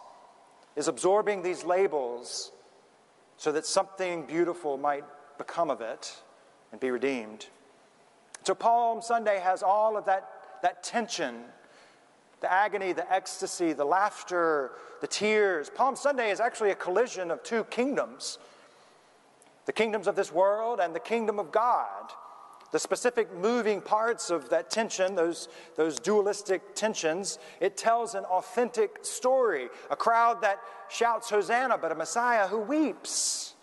is 0.77 0.89
absorbing 0.89 1.43
these 1.43 1.65
labels 1.65 2.53
so 3.43 3.51
that 3.51 3.67
something 3.67 4.25
beautiful 4.25 4.79
might 4.79 5.03
become 5.37 5.69
of 5.69 5.81
it 5.81 6.23
and 6.71 6.81
be 6.81 6.93
redeemed. 6.93 7.49
So 8.45 8.55
Palm 8.55 9.03
Sunday 9.03 9.41
has 9.41 9.65
all 9.65 9.97
of 9.97 10.05
that, 10.05 10.29
that 10.63 10.85
tension 10.85 11.43
the 12.41 12.53
agony, 12.53 12.93
the 12.93 13.13
ecstasy, 13.13 13.73
the 13.73 13.85
laughter, 13.85 14.71
the 15.01 15.09
tears. 15.09 15.69
Palm 15.71 15.97
Sunday 15.97 16.31
is 16.31 16.39
actually 16.39 16.71
a 16.71 16.77
collision 16.77 17.33
of 17.33 17.43
two 17.43 17.65
kingdoms 17.65 18.39
the 19.67 19.73
kingdoms 19.73 20.07
of 20.07 20.15
this 20.15 20.31
world 20.31 20.79
and 20.79 20.95
the 20.95 21.01
kingdom 21.01 21.41
of 21.41 21.51
God. 21.51 22.13
The 22.73 22.79
specific 22.79 23.33
moving 23.35 23.81
parts 23.81 24.31
of 24.31 24.49
that 24.49 24.71
tension, 24.71 25.15
those, 25.15 25.49
those 25.77 26.01
dualistic 26.01 26.75
tensions, 26.75 27.39
it 27.61 27.77
tells 27.77 28.15
an 28.15 28.25
authentic 28.25 29.05
story. 29.05 29.69
A 29.91 29.97
crowd 29.97 30.43
that 30.43 30.59
shouts 30.89 31.31
Hosanna, 31.31 31.79
but 31.79 31.93
a 31.93 31.95
Messiah 31.95 32.49
who 32.49 32.59
weeps 32.59 33.55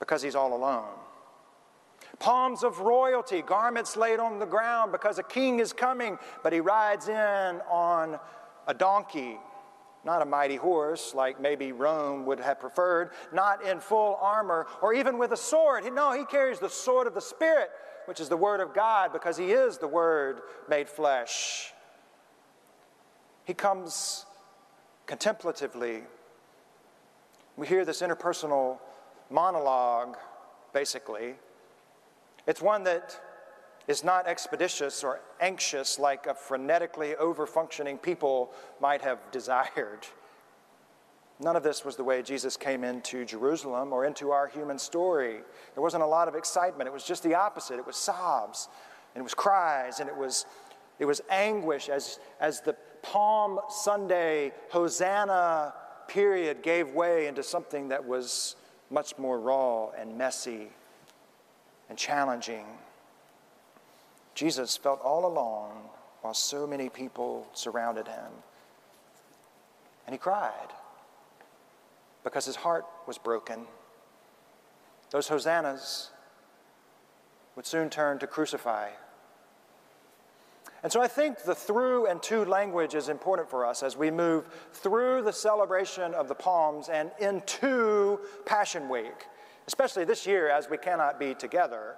because 0.00 0.20
he's 0.20 0.34
all 0.34 0.54
alone. 0.54 0.98
Palms 2.18 2.62
of 2.62 2.80
royalty, 2.80 3.40
garments 3.40 3.96
laid 3.96 4.20
on 4.20 4.38
the 4.38 4.46
ground 4.46 4.92
because 4.92 5.18
a 5.18 5.22
king 5.22 5.60
is 5.60 5.72
coming, 5.72 6.18
but 6.42 6.52
he 6.52 6.60
rides 6.60 7.08
in 7.08 7.60
on 7.70 8.18
a 8.66 8.74
donkey, 8.74 9.38
not 10.04 10.22
a 10.22 10.24
mighty 10.24 10.56
horse 10.56 11.14
like 11.14 11.40
maybe 11.40 11.72
Rome 11.72 12.26
would 12.26 12.40
have 12.40 12.60
preferred, 12.60 13.10
not 13.32 13.64
in 13.64 13.80
full 13.80 14.18
armor 14.20 14.66
or 14.82 14.94
even 14.94 15.18
with 15.18 15.32
a 15.32 15.36
sword. 15.36 15.84
No, 15.92 16.12
he 16.12 16.24
carries 16.24 16.58
the 16.58 16.68
sword 16.68 17.06
of 17.06 17.14
the 17.14 17.20
Spirit, 17.20 17.70
which 18.06 18.20
is 18.20 18.28
the 18.28 18.36
Word 18.36 18.60
of 18.60 18.74
God, 18.74 19.12
because 19.12 19.36
he 19.36 19.52
is 19.52 19.78
the 19.78 19.88
Word 19.88 20.40
made 20.68 20.88
flesh. 20.88 21.72
He 23.44 23.54
comes 23.54 24.26
contemplatively. 25.06 26.02
We 27.56 27.66
hear 27.66 27.84
this 27.84 28.02
interpersonal 28.02 28.78
monologue, 29.30 30.16
basically, 30.72 31.34
it's 32.46 32.60
one 32.60 32.84
that 32.84 33.18
is 33.86 34.02
not 34.02 34.26
expeditious 34.26 35.04
or 35.04 35.20
anxious 35.40 35.98
like 35.98 36.26
a 36.26 36.34
frenetically 36.34 37.16
over 37.16 37.46
functioning 37.46 37.98
people 37.98 38.52
might 38.80 39.02
have 39.02 39.18
desired. 39.30 40.06
None 41.40 41.56
of 41.56 41.62
this 41.62 41.84
was 41.84 41.96
the 41.96 42.04
way 42.04 42.22
Jesus 42.22 42.56
came 42.56 42.84
into 42.84 43.24
Jerusalem 43.24 43.92
or 43.92 44.04
into 44.04 44.30
our 44.30 44.46
human 44.46 44.78
story. 44.78 45.40
There 45.74 45.82
wasn't 45.82 46.04
a 46.04 46.06
lot 46.06 46.28
of 46.28 46.36
excitement. 46.36 46.86
It 46.86 46.92
was 46.92 47.04
just 47.04 47.22
the 47.24 47.34
opposite. 47.34 47.78
It 47.78 47.86
was 47.86 47.96
sobs, 47.96 48.68
and 49.14 49.20
it 49.20 49.24
was 49.24 49.34
cries, 49.34 49.98
and 49.98 50.08
it 50.08 50.16
was, 50.16 50.46
it 51.00 51.04
was 51.06 51.20
anguish 51.30 51.88
as, 51.88 52.20
as 52.40 52.60
the 52.60 52.76
Palm 53.02 53.58
Sunday 53.68 54.52
Hosanna 54.70 55.74
period 56.06 56.62
gave 56.62 56.92
way 56.92 57.26
into 57.26 57.42
something 57.42 57.88
that 57.88 58.04
was 58.04 58.54
much 58.90 59.18
more 59.18 59.40
raw 59.40 59.90
and 59.90 60.16
messy 60.16 60.68
and 61.88 61.98
challenging. 61.98 62.64
Jesus 64.34 64.76
felt 64.76 65.00
all 65.00 65.26
alone 65.26 65.72
while 66.22 66.34
so 66.34 66.66
many 66.66 66.88
people 66.88 67.46
surrounded 67.52 68.08
him. 68.08 68.32
And 70.06 70.14
he 70.14 70.18
cried 70.18 70.72
because 72.22 72.44
his 72.44 72.56
heart 72.56 72.84
was 73.06 73.18
broken. 73.18 73.66
Those 75.10 75.28
hosannas 75.28 76.10
would 77.56 77.66
soon 77.66 77.90
turn 77.90 78.18
to 78.18 78.26
crucify. 78.26 78.88
And 80.82 80.92
so 80.92 81.00
I 81.00 81.08
think 81.08 81.44
the 81.44 81.54
through 81.54 82.06
and 82.06 82.22
to 82.24 82.44
language 82.44 82.94
is 82.94 83.08
important 83.08 83.48
for 83.48 83.64
us 83.64 83.82
as 83.82 83.96
we 83.96 84.10
move 84.10 84.48
through 84.72 85.22
the 85.22 85.32
celebration 85.32 86.12
of 86.14 86.28
the 86.28 86.34
Palms 86.34 86.88
and 86.88 87.10
into 87.20 88.18
Passion 88.44 88.88
Week 88.88 89.26
especially 89.66 90.04
this 90.04 90.26
year 90.26 90.48
as 90.48 90.68
we 90.68 90.76
cannot 90.76 91.18
be 91.18 91.34
together. 91.34 91.96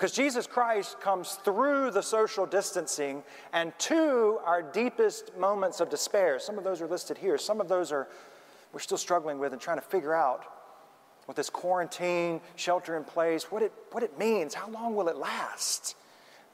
Because 0.00 0.12
Jesus 0.12 0.46
Christ 0.46 0.98
comes 0.98 1.32
through 1.44 1.90
the 1.90 2.00
social 2.00 2.46
distancing 2.46 3.22
and 3.52 3.78
to 3.80 4.38
our 4.46 4.62
deepest 4.62 5.36
moments 5.36 5.78
of 5.78 5.90
despair. 5.90 6.38
Some 6.38 6.56
of 6.56 6.64
those 6.64 6.80
are 6.80 6.86
listed 6.86 7.18
here. 7.18 7.36
Some 7.36 7.60
of 7.60 7.68
those 7.68 7.92
are 7.92 8.08
we're 8.72 8.80
still 8.80 8.96
struggling 8.96 9.38
with 9.38 9.52
and 9.52 9.60
trying 9.60 9.76
to 9.76 9.84
figure 9.84 10.14
out 10.14 10.46
what 11.26 11.36
this 11.36 11.50
quarantine, 11.50 12.40
shelter 12.56 12.96
in 12.96 13.04
place, 13.04 13.52
what 13.52 13.62
it, 13.62 13.74
what 13.90 14.02
it 14.02 14.18
means. 14.18 14.54
How 14.54 14.70
long 14.70 14.96
will 14.96 15.06
it 15.08 15.18
last? 15.18 15.94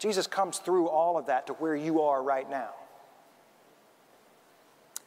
Jesus 0.00 0.26
comes 0.26 0.58
through 0.58 0.88
all 0.88 1.16
of 1.16 1.26
that 1.26 1.46
to 1.46 1.52
where 1.52 1.76
you 1.76 2.00
are 2.00 2.24
right 2.24 2.50
now. 2.50 2.70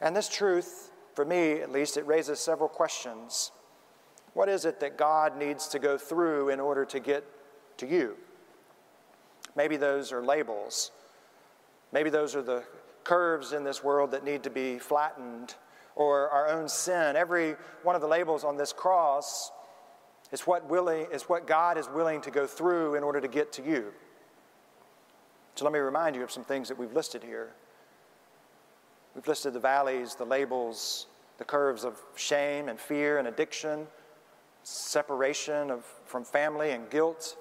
And 0.00 0.16
this 0.16 0.30
truth, 0.30 0.92
for 1.14 1.26
me 1.26 1.60
at 1.60 1.70
least, 1.70 1.98
it 1.98 2.06
raises 2.06 2.40
several 2.40 2.70
questions. 2.70 3.52
What 4.32 4.48
is 4.48 4.64
it 4.64 4.80
that 4.80 4.96
God 4.96 5.36
needs 5.36 5.68
to 5.68 5.78
go 5.78 5.98
through 5.98 6.48
in 6.48 6.58
order 6.58 6.86
to 6.86 7.00
get 7.00 7.26
to 7.76 7.86
you? 7.86 8.16
Maybe 9.56 9.76
those 9.76 10.12
are 10.12 10.24
labels. 10.24 10.90
Maybe 11.92 12.10
those 12.10 12.36
are 12.36 12.42
the 12.42 12.64
curves 13.04 13.52
in 13.52 13.64
this 13.64 13.82
world 13.82 14.12
that 14.12 14.24
need 14.24 14.42
to 14.44 14.50
be 14.50 14.78
flattened, 14.78 15.54
or 15.96 16.28
our 16.30 16.48
own 16.48 16.68
sin. 16.68 17.16
Every 17.16 17.56
one 17.82 17.94
of 17.94 18.00
the 18.00 18.08
labels 18.08 18.44
on 18.44 18.56
this 18.56 18.72
cross 18.72 19.50
is 20.32 20.42
what, 20.42 20.68
willing, 20.68 21.06
is 21.12 21.24
what 21.24 21.46
God 21.46 21.76
is 21.76 21.88
willing 21.88 22.20
to 22.22 22.30
go 22.30 22.46
through 22.46 22.94
in 22.94 23.02
order 23.02 23.20
to 23.20 23.28
get 23.28 23.52
to 23.54 23.62
you. 23.62 23.92
So 25.56 25.64
let 25.64 25.72
me 25.72 25.80
remind 25.80 26.14
you 26.14 26.22
of 26.22 26.30
some 26.30 26.44
things 26.44 26.68
that 26.68 26.78
we've 26.78 26.92
listed 26.92 27.22
here. 27.22 27.50
We've 29.14 29.26
listed 29.26 29.52
the 29.52 29.60
valleys, 29.60 30.14
the 30.14 30.24
labels, 30.24 31.06
the 31.38 31.44
curves 31.44 31.84
of 31.84 32.00
shame 32.14 32.68
and 32.68 32.78
fear 32.78 33.18
and 33.18 33.26
addiction 33.26 33.86
separation 34.62 35.70
of, 35.70 35.84
from 36.04 36.24
family 36.24 36.70
and 36.70 36.88
guilt 36.90 37.36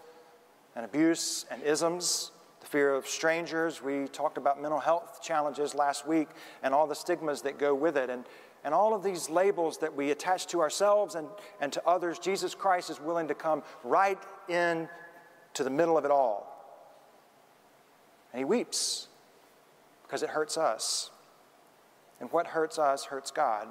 and 0.80 0.86
abuse 0.86 1.46
and 1.52 1.62
isms, 1.62 2.32
the 2.62 2.66
fear 2.66 2.96
of 2.96 3.06
strangers. 3.06 3.84
We 3.84 4.08
talked 4.08 4.38
about 4.38 4.62
mental 4.62 4.80
health 4.80 5.20
challenges 5.22 5.76
last 5.76 6.08
week 6.08 6.30
and 6.64 6.74
all 6.74 6.88
the 6.88 6.96
stigmas 6.96 7.42
that 7.42 7.60
go 7.60 7.76
with 7.76 7.98
it. 7.98 8.10
And, 8.10 8.24
and 8.64 8.74
all 8.74 8.94
of 8.94 9.04
these 9.04 9.30
labels 9.30 9.80
that 9.80 9.94
we 9.94 10.12
attach 10.12 10.48
to 10.48 10.62
ourselves 10.62 11.16
and, 11.16 11.28
and 11.60 11.74
to 11.74 11.86
others, 11.86 12.18
Jesus 12.18 12.56
Christ 12.56 12.90
is 12.90 13.02
willing 13.02 13.28
to 13.28 13.36
come 13.36 13.62
right 13.84 14.18
in 14.48 14.88
to 15.56 15.66
the 15.66 15.70
middle 15.70 15.98
of 15.98 16.06
it 16.06 16.12
all. 16.12 16.48
And 18.32 18.40
he 18.40 18.46
weeps 18.46 19.10
because 20.04 20.24
it 20.24 20.30
hurts 20.30 20.58
us. 20.58 21.12
And 22.22 22.32
what 22.32 22.48
hurts 22.48 22.80
us 22.80 23.04
hurts 23.04 23.32
God. 23.32 23.68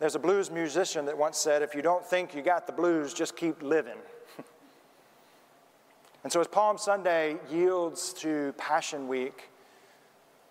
There's 0.00 0.14
a 0.14 0.18
blues 0.18 0.50
musician 0.50 1.04
that 1.04 1.18
once 1.18 1.36
said, 1.36 1.60
If 1.60 1.74
you 1.74 1.82
don't 1.82 2.06
think 2.06 2.34
you 2.34 2.40
got 2.40 2.66
the 2.66 2.72
blues, 2.72 3.12
just 3.12 3.36
keep 3.36 3.62
living. 3.62 3.98
And 6.26 6.32
so, 6.32 6.40
as 6.40 6.48
Palm 6.48 6.76
Sunday 6.76 7.36
yields 7.48 8.12
to 8.14 8.52
Passion 8.58 9.06
Week, 9.06 9.48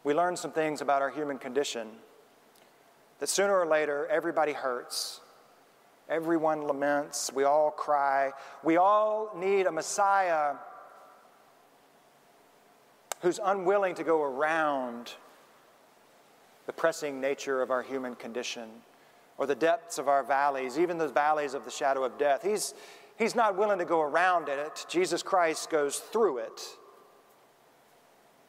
we 0.05 0.13
learn 0.13 0.37
some 0.37 0.51
things 0.51 0.79
about 0.79 1.01
our 1.01 1.09
human 1.09 1.37
condition 1.37 1.89
that 3.19 3.27
sooner 3.27 3.59
or 3.59 3.65
later, 3.65 4.07
everybody 4.07 4.53
hurts. 4.53 5.19
Everyone 6.07 6.65
laments. 6.65 7.29
We 7.33 7.43
all 7.43 7.71
cry. 7.71 8.31
We 8.63 8.77
all 8.77 9.31
need 9.35 9.65
a 9.65 9.71
Messiah 9.73 10.53
who's 13.21 13.41
unwilling 13.43 13.95
to 13.95 14.05
go 14.05 14.23
around 14.23 15.11
the 16.67 16.71
pressing 16.71 17.19
nature 17.19 17.61
of 17.61 17.69
our 17.69 17.81
human 17.81 18.15
condition 18.15 18.69
or 19.37 19.45
the 19.45 19.55
depths 19.55 19.97
of 19.97 20.07
our 20.07 20.23
valleys, 20.23 20.79
even 20.79 20.97
those 20.97 21.11
valleys 21.11 21.53
of 21.53 21.65
the 21.65 21.71
shadow 21.71 22.05
of 22.05 22.17
death. 22.17 22.43
He's, 22.43 22.73
he's 23.17 23.35
not 23.35 23.57
willing 23.57 23.79
to 23.79 23.85
go 23.85 24.01
around 24.01 24.49
it. 24.49 24.85
Jesus 24.89 25.23
Christ 25.23 25.69
goes 25.69 25.97
through 25.97 26.39
it 26.39 26.61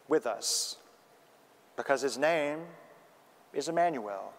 with 0.08 0.26
us 0.26 0.76
because 1.76 2.02
his 2.02 2.16
name 2.16 2.60
is 3.52 3.68
Emmanuel, 3.68 4.32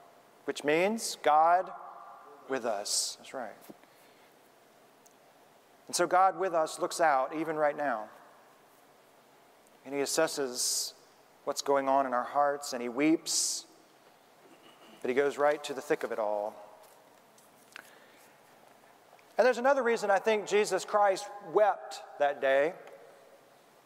which 0.45 0.63
means 0.63 1.17
God 1.21 1.71
with 2.49 2.65
us. 2.65 3.17
That's 3.19 3.33
right. 3.33 3.51
And 5.87 5.95
so 5.95 6.07
God 6.07 6.39
with 6.39 6.53
us 6.53 6.79
looks 6.79 6.99
out 6.99 7.35
even 7.35 7.55
right 7.55 7.77
now. 7.77 8.05
And 9.85 9.95
he 9.95 10.01
assesses 10.01 10.93
what's 11.45 11.61
going 11.61 11.87
on 11.87 12.05
in 12.05 12.13
our 12.13 12.23
hearts 12.23 12.73
and 12.73 12.81
he 12.81 12.89
weeps 12.89 13.67
but 15.01 15.09
he 15.09 15.15
goes 15.15 15.37
right 15.37 15.63
to 15.63 15.73
the 15.73 15.81
thick 15.81 16.03
of 16.03 16.11
it 16.11 16.19
all. 16.19 16.53
And 19.37 19.45
there's 19.45 19.59
another 19.59 19.83
reason 19.83 20.09
I 20.09 20.19
think 20.19 20.47
Jesus 20.47 20.83
Christ 20.83 21.29
wept 21.53 22.01
that 22.19 22.41
day, 22.41 22.73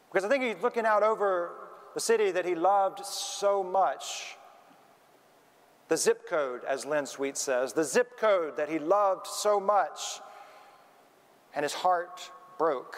because 0.10 0.25
I 0.25 0.29
think 0.29 0.43
he's 0.43 0.62
looking 0.62 0.86
out 0.86 1.03
over 1.03 1.51
the 1.93 2.00
city 2.00 2.31
that 2.31 2.46
he 2.46 2.55
loved 2.55 3.05
so 3.05 3.63
much 3.63 4.38
the 5.91 5.98
zip 5.98 6.25
code, 6.25 6.63
as 6.63 6.86
Lynn 6.86 7.05
Sweet 7.05 7.36
says, 7.36 7.74
the 7.74 7.84
zip 7.84 8.17
code 8.17 8.55
that 8.55 8.70
he 8.70 8.79
loved 8.79 9.27
so 9.27 9.60
much, 9.60 10.22
and 11.53 11.63
his 11.63 11.74
heart 11.74 12.31
broke. 12.58 12.96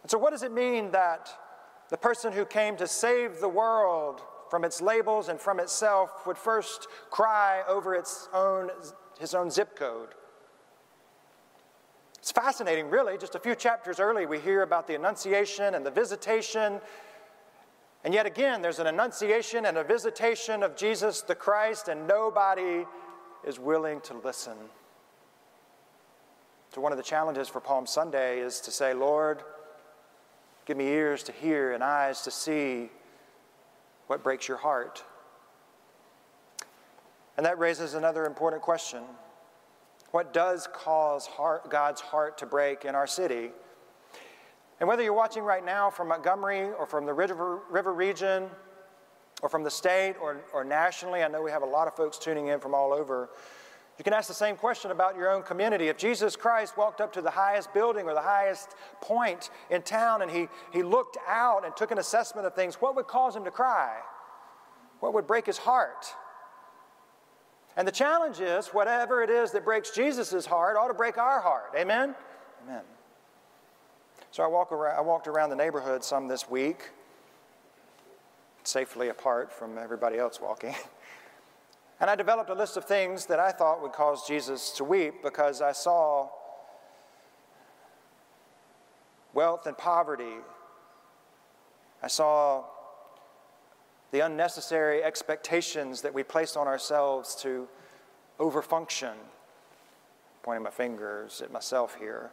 And 0.00 0.10
so, 0.10 0.16
what 0.16 0.30
does 0.30 0.42
it 0.42 0.50
mean 0.50 0.92
that 0.92 1.28
the 1.90 1.98
person 1.98 2.32
who 2.32 2.46
came 2.46 2.74
to 2.78 2.86
save 2.86 3.38
the 3.40 3.50
world 3.50 4.22
from 4.48 4.64
its 4.64 4.80
labels 4.80 5.28
and 5.28 5.38
from 5.38 5.60
itself 5.60 6.26
would 6.26 6.38
first 6.38 6.86
cry 7.10 7.62
over 7.68 7.94
its 7.94 8.30
own, 8.32 8.70
his 9.20 9.34
own 9.34 9.50
zip 9.50 9.76
code? 9.76 10.14
It's 12.22 12.32
fascinating, 12.32 12.88
really. 12.88 13.18
Just 13.18 13.34
a 13.34 13.38
few 13.38 13.54
chapters 13.54 14.00
early, 14.00 14.24
we 14.24 14.38
hear 14.38 14.62
about 14.62 14.86
the 14.86 14.94
Annunciation 14.94 15.74
and 15.74 15.84
the 15.84 15.90
visitation 15.90 16.80
and 18.04 18.12
yet 18.12 18.26
again, 18.26 18.62
there's 18.62 18.80
an 18.80 18.88
annunciation 18.88 19.66
and 19.66 19.78
a 19.78 19.84
visitation 19.84 20.62
of 20.62 20.76
Jesus 20.76 21.20
the 21.22 21.34
Christ, 21.34 21.88
and 21.88 22.06
nobody 22.08 22.84
is 23.44 23.58
willing 23.58 24.00
to 24.02 24.14
listen. 24.14 24.56
So, 26.74 26.80
one 26.80 26.92
of 26.92 26.98
the 26.98 27.04
challenges 27.04 27.48
for 27.48 27.60
Palm 27.60 27.86
Sunday 27.86 28.40
is 28.40 28.60
to 28.62 28.70
say, 28.70 28.92
Lord, 28.92 29.42
give 30.64 30.76
me 30.76 30.86
ears 30.88 31.22
to 31.24 31.32
hear 31.32 31.72
and 31.72 31.84
eyes 31.84 32.22
to 32.22 32.30
see 32.30 32.90
what 34.08 34.24
breaks 34.24 34.48
your 34.48 34.56
heart. 34.56 35.04
And 37.36 37.46
that 37.46 37.58
raises 37.58 37.94
another 37.94 38.26
important 38.26 38.62
question 38.62 39.02
What 40.12 40.32
does 40.34 40.68
cause 40.72 41.26
heart, 41.26 41.70
God's 41.70 42.00
heart 42.00 42.38
to 42.38 42.46
break 42.46 42.84
in 42.84 42.94
our 42.94 43.06
city? 43.06 43.50
And 44.78 44.88
whether 44.88 45.02
you're 45.02 45.14
watching 45.14 45.42
right 45.42 45.64
now 45.64 45.90
from 45.90 46.08
Montgomery 46.08 46.70
or 46.78 46.86
from 46.86 47.06
the 47.06 47.14
river, 47.14 47.60
river 47.70 47.94
region 47.94 48.48
or 49.42 49.48
from 49.48 49.64
the 49.64 49.70
state 49.70 50.16
or, 50.20 50.42
or 50.52 50.64
nationally, 50.64 51.22
I 51.22 51.28
know 51.28 51.40
we 51.40 51.50
have 51.50 51.62
a 51.62 51.66
lot 51.66 51.88
of 51.88 51.96
folks 51.96 52.18
tuning 52.18 52.48
in 52.48 52.60
from 52.60 52.74
all 52.74 52.92
over. 52.92 53.30
You 53.96 54.04
can 54.04 54.12
ask 54.12 54.28
the 54.28 54.34
same 54.34 54.56
question 54.56 54.90
about 54.90 55.16
your 55.16 55.30
own 55.30 55.42
community. 55.42 55.88
If 55.88 55.96
Jesus 55.96 56.36
Christ 56.36 56.76
walked 56.76 57.00
up 57.00 57.12
to 57.14 57.22
the 57.22 57.30
highest 57.30 57.72
building 57.72 58.06
or 58.06 58.12
the 58.12 58.20
highest 58.20 58.74
point 59.00 59.48
in 59.70 59.80
town 59.80 60.20
and 60.20 60.30
he, 60.30 60.48
he 60.74 60.82
looked 60.82 61.16
out 61.26 61.64
and 61.64 61.74
took 61.74 61.90
an 61.90 61.98
assessment 61.98 62.46
of 62.46 62.54
things, 62.54 62.74
what 62.76 62.96
would 62.96 63.06
cause 63.06 63.34
him 63.34 63.44
to 63.44 63.50
cry? 63.50 63.96
What 65.00 65.14
would 65.14 65.26
break 65.26 65.46
his 65.46 65.58
heart? 65.58 66.14
And 67.76 67.88
the 67.88 67.92
challenge 67.92 68.40
is 68.40 68.68
whatever 68.68 69.22
it 69.22 69.30
is 69.30 69.50
that 69.52 69.64
breaks 69.64 69.90
Jesus' 69.90 70.44
heart 70.44 70.76
ought 70.76 70.88
to 70.88 70.94
break 70.94 71.16
our 71.16 71.40
heart. 71.40 71.72
Amen? 71.76 72.14
Amen. 72.64 72.82
So 74.30 74.42
I, 74.42 74.46
walk 74.46 74.72
around, 74.72 74.96
I 74.96 75.00
walked 75.00 75.26
around 75.26 75.50
the 75.50 75.56
neighborhood 75.56 76.04
some 76.04 76.28
this 76.28 76.48
week, 76.50 76.90
safely 78.64 79.08
apart 79.08 79.52
from 79.52 79.78
everybody 79.78 80.18
else 80.18 80.40
walking. 80.40 80.74
And 82.00 82.10
I 82.10 82.16
developed 82.16 82.50
a 82.50 82.54
list 82.54 82.76
of 82.76 82.84
things 82.84 83.26
that 83.26 83.38
I 83.38 83.52
thought 83.52 83.80
would 83.80 83.92
cause 83.92 84.26
Jesus 84.26 84.72
to 84.72 84.82
weep 84.82 85.22
because 85.22 85.62
I 85.62 85.70
saw 85.70 86.30
wealth 89.32 89.68
and 89.68 89.78
poverty. 89.78 90.38
I 92.02 92.08
saw 92.08 92.64
the 94.12 94.20
unnecessary 94.20 95.02
expectations 95.02 96.02
that 96.02 96.14
we 96.14 96.22
place 96.22 96.56
on 96.56 96.68
ourselves 96.68 97.34
to 97.36 97.66
overfunction. 98.38 99.14
Pointing 100.42 100.62
my 100.62 100.70
fingers 100.70 101.40
at 101.40 101.50
myself 101.50 101.96
here. 101.98 102.30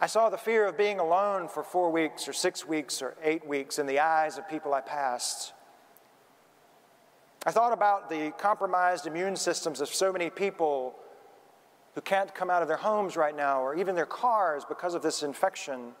I 0.00 0.06
saw 0.06 0.28
the 0.28 0.36
fear 0.36 0.66
of 0.66 0.76
being 0.76 0.98
alone 0.98 1.48
for 1.48 1.62
four 1.62 1.90
weeks 1.90 2.28
or 2.28 2.32
six 2.32 2.66
weeks 2.66 3.00
or 3.00 3.16
eight 3.22 3.46
weeks 3.46 3.78
in 3.78 3.86
the 3.86 4.00
eyes 4.00 4.36
of 4.36 4.48
people 4.48 4.74
I 4.74 4.80
passed. 4.80 5.52
I 7.46 7.52
thought 7.52 7.72
about 7.72 8.10
the 8.10 8.32
compromised 8.36 9.06
immune 9.06 9.36
systems 9.36 9.80
of 9.80 9.88
so 9.88 10.12
many 10.12 10.28
people 10.28 10.96
who 11.94 12.00
can't 12.00 12.34
come 12.34 12.50
out 12.50 12.62
of 12.62 12.68
their 12.68 12.78
homes 12.78 13.16
right 13.16 13.36
now 13.36 13.62
or 13.62 13.76
even 13.76 13.94
their 13.94 14.06
cars 14.06 14.64
because 14.64 14.94
of 14.94 15.02
this 15.02 15.22
infection. 15.22 15.92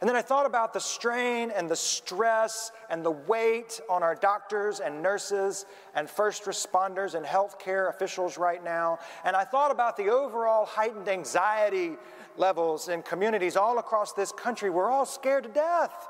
And 0.00 0.08
then 0.08 0.16
I 0.16 0.20
thought 0.20 0.44
about 0.44 0.74
the 0.74 0.80
strain 0.80 1.50
and 1.50 1.70
the 1.70 1.76
stress 1.76 2.70
and 2.90 3.02
the 3.02 3.12
weight 3.12 3.80
on 3.88 4.02
our 4.02 4.14
doctors 4.14 4.80
and 4.80 5.02
nurses 5.02 5.64
and 5.94 6.08
first 6.08 6.44
responders 6.44 7.14
and 7.14 7.24
healthcare 7.24 7.88
officials 7.88 8.36
right 8.36 8.62
now. 8.62 8.98
And 9.24 9.34
I 9.34 9.44
thought 9.44 9.70
about 9.70 9.96
the 9.96 10.10
overall 10.10 10.66
heightened 10.66 11.08
anxiety 11.08 11.96
levels 12.36 12.88
in 12.88 13.02
communities 13.02 13.56
all 13.56 13.78
across 13.78 14.12
this 14.12 14.32
country. 14.32 14.68
We're 14.68 14.90
all 14.90 15.06
scared 15.06 15.44
to 15.44 15.50
death. 15.50 16.08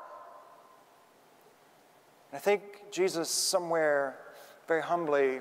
And 2.33 2.39
I 2.39 2.41
think 2.41 2.63
Jesus, 2.91 3.31
somewhere 3.31 4.19
very 4.67 4.83
humbly, 4.83 5.41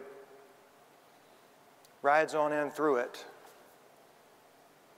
rides 2.04 2.36
on 2.36 2.54
in 2.54 2.70
through 2.70 2.98
it. 2.98 3.26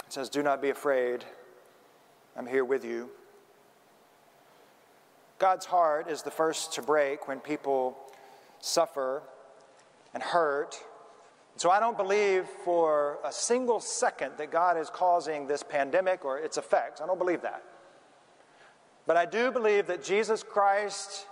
It 0.06 0.12
says, 0.12 0.30
Do 0.30 0.44
not 0.44 0.62
be 0.62 0.70
afraid. 0.70 1.24
I'm 2.36 2.46
here 2.46 2.66
with 2.66 2.84
you. 2.84 3.10
God's 5.40 5.66
heart 5.66 6.10
is 6.10 6.24
the 6.24 6.32
first 6.32 6.74
to 6.74 6.82
break 6.82 7.28
when 7.28 7.40
people 7.40 7.98
suffer 8.60 9.24
and 10.14 10.24
hurt 10.24 10.84
so 11.58 11.72
I 11.72 11.80
don't 11.80 11.98
believe 11.98 12.46
for 12.64 13.18
a 13.26 13.32
single 13.32 13.80
second 13.80 14.34
that 14.38 14.52
God 14.52 14.78
is 14.78 14.92
causing 14.92 15.48
this 15.48 15.64
pandemic 15.64 16.24
or 16.24 16.38
its 16.38 16.58
effects. 16.58 17.02
I 17.02 17.08
don't 17.08 17.18
believe 17.18 17.42
that. 17.42 17.64
But 19.08 19.18
I 19.18 19.26
do 19.26 19.52
believe 19.52 19.88
that 19.88 20.04
Jesus 20.04 20.44
Christ 20.44 21.26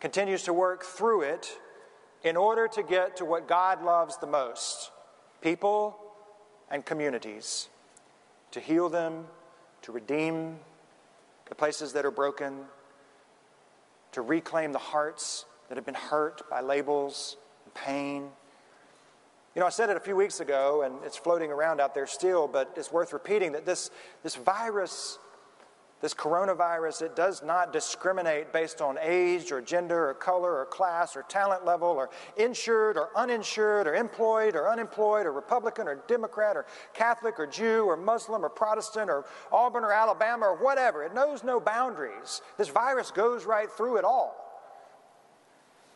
continues 0.00 0.42
to 0.44 0.54
work 0.54 0.84
through 0.84 1.22
it 1.22 1.58
in 2.24 2.34
order 2.34 2.66
to 2.68 2.82
get 2.82 3.16
to 3.16 3.26
what 3.26 3.46
God 3.46 3.84
loves 3.84 4.16
the 4.16 4.26
most 4.26 4.90
people 5.42 5.98
and 6.70 6.84
communities, 6.86 7.68
to 8.52 8.60
heal 8.60 8.88
them, 8.88 9.26
to 9.82 9.92
redeem 9.92 10.58
the 11.50 11.54
places 11.54 11.92
that 11.92 12.06
are 12.06 12.10
broken, 12.10 12.60
to 14.16 14.22
reclaim 14.22 14.72
the 14.72 14.78
hearts 14.78 15.44
that 15.68 15.76
have 15.76 15.84
been 15.84 15.92
hurt 15.92 16.48
by 16.48 16.62
labels 16.62 17.36
and 17.66 17.74
pain. 17.74 18.22
You 19.54 19.60
know, 19.60 19.66
I 19.66 19.68
said 19.68 19.90
it 19.90 19.96
a 19.98 20.00
few 20.00 20.16
weeks 20.16 20.40
ago, 20.40 20.84
and 20.84 20.94
it's 21.04 21.18
floating 21.18 21.50
around 21.50 21.82
out 21.82 21.94
there 21.94 22.06
still, 22.06 22.48
but 22.48 22.72
it's 22.78 22.90
worth 22.90 23.12
repeating 23.12 23.52
that 23.52 23.66
this, 23.66 23.90
this 24.22 24.34
virus, 24.34 25.18
this 26.06 26.14
coronavirus, 26.14 27.02
it 27.02 27.16
does 27.16 27.42
not 27.42 27.72
discriminate 27.72 28.52
based 28.52 28.80
on 28.80 28.96
age 29.02 29.50
or 29.50 29.60
gender 29.60 30.08
or 30.08 30.14
color 30.14 30.60
or 30.60 30.64
class 30.64 31.16
or 31.16 31.24
talent 31.24 31.64
level 31.64 31.88
or 31.88 32.10
insured 32.36 32.96
or 32.96 33.10
uninsured 33.16 33.88
or 33.88 33.94
employed 33.96 34.54
or 34.54 34.70
unemployed 34.70 35.26
or 35.26 35.32
Republican 35.32 35.88
or 35.88 35.96
Democrat 36.06 36.56
or 36.56 36.64
Catholic 36.94 37.40
or 37.40 37.46
Jew 37.48 37.86
or 37.86 37.96
Muslim 37.96 38.44
or 38.44 38.48
Protestant 38.48 39.10
or 39.10 39.24
Auburn 39.50 39.82
or 39.82 39.92
Alabama 39.92 40.46
or 40.46 40.54
whatever. 40.54 41.02
It 41.02 41.12
knows 41.12 41.42
no 41.42 41.58
boundaries. 41.58 42.40
This 42.56 42.68
virus 42.68 43.10
goes 43.10 43.44
right 43.44 43.68
through 43.68 43.96
it 43.96 44.04
all. 44.04 44.36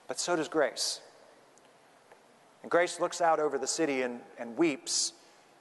But 0.08 0.18
so 0.18 0.34
does 0.34 0.48
grace. 0.48 1.02
And 2.62 2.70
Grace 2.70 2.98
looks 2.98 3.20
out 3.20 3.38
over 3.38 3.58
the 3.58 3.68
city 3.68 4.02
and, 4.02 4.18
and 4.40 4.56
weeps. 4.56 5.12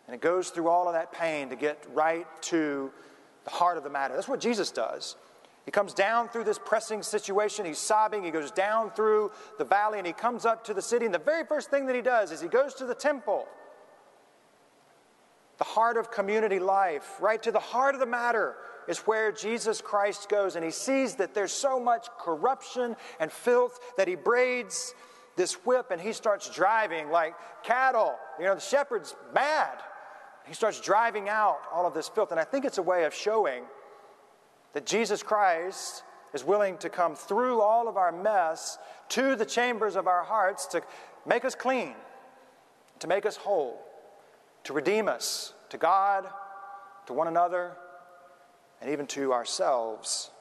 And 0.07 0.15
it 0.15 0.21
goes 0.21 0.49
through 0.49 0.69
all 0.69 0.87
of 0.87 0.95
that 0.95 1.11
pain 1.11 1.49
to 1.49 1.55
get 1.55 1.85
right 1.93 2.25
to 2.45 2.91
the 3.43 3.49
heart 3.49 3.77
of 3.77 3.83
the 3.83 3.89
matter. 3.89 4.15
That's 4.15 4.27
what 4.27 4.39
Jesus 4.39 4.71
does. 4.71 5.15
He 5.65 5.71
comes 5.71 5.93
down 5.93 6.29
through 6.29 6.45
this 6.45 6.59
pressing 6.59 7.03
situation. 7.03 7.65
He's 7.65 7.77
sobbing. 7.77 8.23
He 8.23 8.31
goes 8.31 8.49
down 8.49 8.91
through 8.91 9.31
the 9.57 9.65
valley 9.65 9.99
and 9.99 10.07
he 10.07 10.13
comes 10.13 10.45
up 10.45 10.63
to 10.65 10.73
the 10.73 10.81
city. 10.81 11.05
And 11.05 11.13
the 11.13 11.19
very 11.19 11.45
first 11.45 11.69
thing 11.69 11.85
that 11.87 11.95
he 11.95 12.01
does 12.01 12.31
is 12.31 12.41
he 12.41 12.47
goes 12.47 12.73
to 12.75 12.85
the 12.85 12.95
temple, 12.95 13.47
the 15.57 15.63
heart 15.63 15.97
of 15.97 16.09
community 16.09 16.59
life, 16.59 17.17
right 17.19 17.41
to 17.43 17.51
the 17.51 17.59
heart 17.59 17.93
of 17.93 17.99
the 17.99 18.07
matter 18.07 18.55
is 18.87 18.99
where 18.99 19.31
Jesus 19.31 19.81
Christ 19.81 20.27
goes. 20.27 20.55
And 20.55 20.65
he 20.65 20.71
sees 20.71 21.15
that 21.15 21.35
there's 21.35 21.51
so 21.51 21.79
much 21.79 22.07
corruption 22.19 22.95
and 23.19 23.31
filth 23.31 23.79
that 23.97 24.07
he 24.07 24.15
braids 24.15 24.95
this 25.35 25.53
whip 25.65 25.91
and 25.91 26.01
he 26.01 26.13
starts 26.13 26.49
driving 26.49 27.11
like 27.11 27.35
cattle. 27.63 28.15
You 28.39 28.45
know, 28.45 28.55
the 28.55 28.61
shepherd's 28.61 29.15
mad. 29.33 29.77
He 30.49 30.55
starts 30.55 30.81
driving 30.81 31.29
out 31.29 31.59
all 31.71 31.85
of 31.85 31.93
this 31.93 32.09
filth. 32.09 32.31
And 32.31 32.39
I 32.39 32.43
think 32.43 32.65
it's 32.65 32.79
a 32.79 32.83
way 32.83 33.05
of 33.05 33.13
showing 33.13 33.63
that 34.73 34.87
Jesus 34.87 35.21
Christ 35.21 36.03
is 36.33 36.43
willing 36.43 36.75
to 36.79 36.89
come 36.89 37.15
through 37.15 37.61
all 37.61 37.87
of 37.87 37.97
our 37.97 38.11
mess 38.11 38.79
to 39.09 39.35
the 39.35 39.45
chambers 39.45 39.95
of 39.95 40.07
our 40.07 40.23
hearts 40.23 40.65
to 40.67 40.81
make 41.27 41.45
us 41.45 41.53
clean, 41.53 41.93
to 42.97 43.07
make 43.07 43.27
us 43.27 43.37
whole, 43.37 43.79
to 44.63 44.73
redeem 44.73 45.07
us 45.07 45.53
to 45.69 45.77
God, 45.77 46.27
to 47.05 47.13
one 47.13 47.27
another, 47.27 47.73
and 48.81 48.89
even 48.89 49.05
to 49.05 49.31
ourselves. 49.31 50.31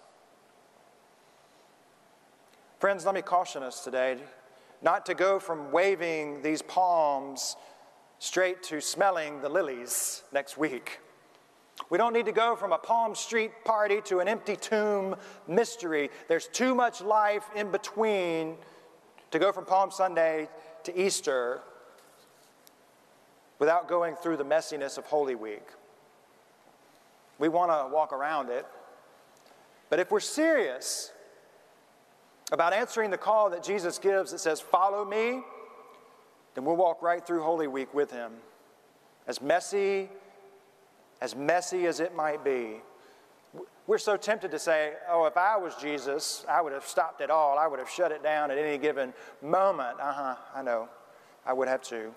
Friends, 2.79 3.05
let 3.05 3.14
me 3.14 3.21
caution 3.21 3.62
us 3.62 3.85
today 3.85 4.16
not 4.81 5.05
to 5.05 5.14
go 5.14 5.38
from 5.38 5.71
waving 5.71 6.40
these 6.40 6.62
palms 6.62 7.57
straight 8.18 8.62
to 8.64 8.81
smelling 8.81 9.40
the 9.40 9.48
lilies 9.48 10.22
next 10.33 10.59
week. 10.59 11.00
We 11.90 11.98
don't 11.98 12.12
need 12.12 12.26
to 12.26 12.33
go 12.33 12.57
from 12.57 12.72
a 12.72 12.78
Palm 12.78 13.14
Street 13.14 13.52
party 13.64 14.00
to 14.02 14.18
an 14.18 14.28
empty 14.28 14.57
tomb 14.57 15.16
mystery. 15.46 16.11
There's 16.26 16.48
too 16.48 16.74
much 16.74 17.00
life 17.00 17.44
in 17.54 17.70
between 17.70 18.57
to 19.31 19.38
go 19.38 19.52
from 19.52 19.64
Palm 19.64 19.90
Sunday 19.90 20.48
to 20.85 21.00
Easter 21.00 21.61
without 23.59 23.88
going 23.88 24.16
through 24.16 24.37
the 24.37 24.44
messiness 24.44 24.98
of 24.98 25.07
Holy 25.07 25.35
Week. 25.35 25.66
We 27.38 27.48
want 27.48 27.70
to 27.70 27.94
walk 27.94 28.12
around 28.12 28.50
it. 28.50 28.66
But 29.90 30.00
if 30.00 30.11
we're 30.11 30.20
serious 30.20 31.12
about 32.50 32.72
answering 32.72 33.11
the 33.11 33.18
call 33.18 33.50
that 33.50 33.62
Jesus 33.62 33.98
gives 33.98 34.33
that 34.33 34.40
says, 34.40 34.61
Follow 34.61 35.04
me, 35.04 35.42
then 36.59 36.64
we'll 36.64 36.75
walk 36.75 37.03
right 37.03 37.25
through 37.25 37.44
Holy 37.44 37.68
Week 37.68 37.94
with 37.94 38.11
him. 38.11 38.33
As 39.29 39.40
messy, 39.40 40.09
as 41.21 41.37
messy 41.37 41.87
as 41.87 42.01
it 42.01 42.16
might 42.16 42.42
be. 42.42 42.79
We're 43.87 43.99
so 43.99 44.16
tempted 44.16 44.51
to 44.51 44.59
say, 44.59 44.94
oh, 45.09 45.27
if 45.27 45.37
I 45.37 45.57
was 45.57 45.77
Jesus, 45.77 46.44
I 46.49 46.61
would 46.61 46.73
have 46.73 46.85
stopped 46.85 47.21
it 47.21 47.31
all. 47.31 47.61
I 47.61 47.68
would 47.68 47.79
have 47.79 47.88
shut 47.88 48.11
it 48.11 48.25
down 48.25 48.51
at 48.51 48.59
any 48.59 48.77
given 48.77 49.14
moment. 49.40 50.01
Uh 50.01 50.12
huh, 50.12 50.35
I 50.53 50.62
know. 50.62 50.88
I 51.47 51.53
would 51.53 51.68
have 51.68 51.81
too. 51.81 52.12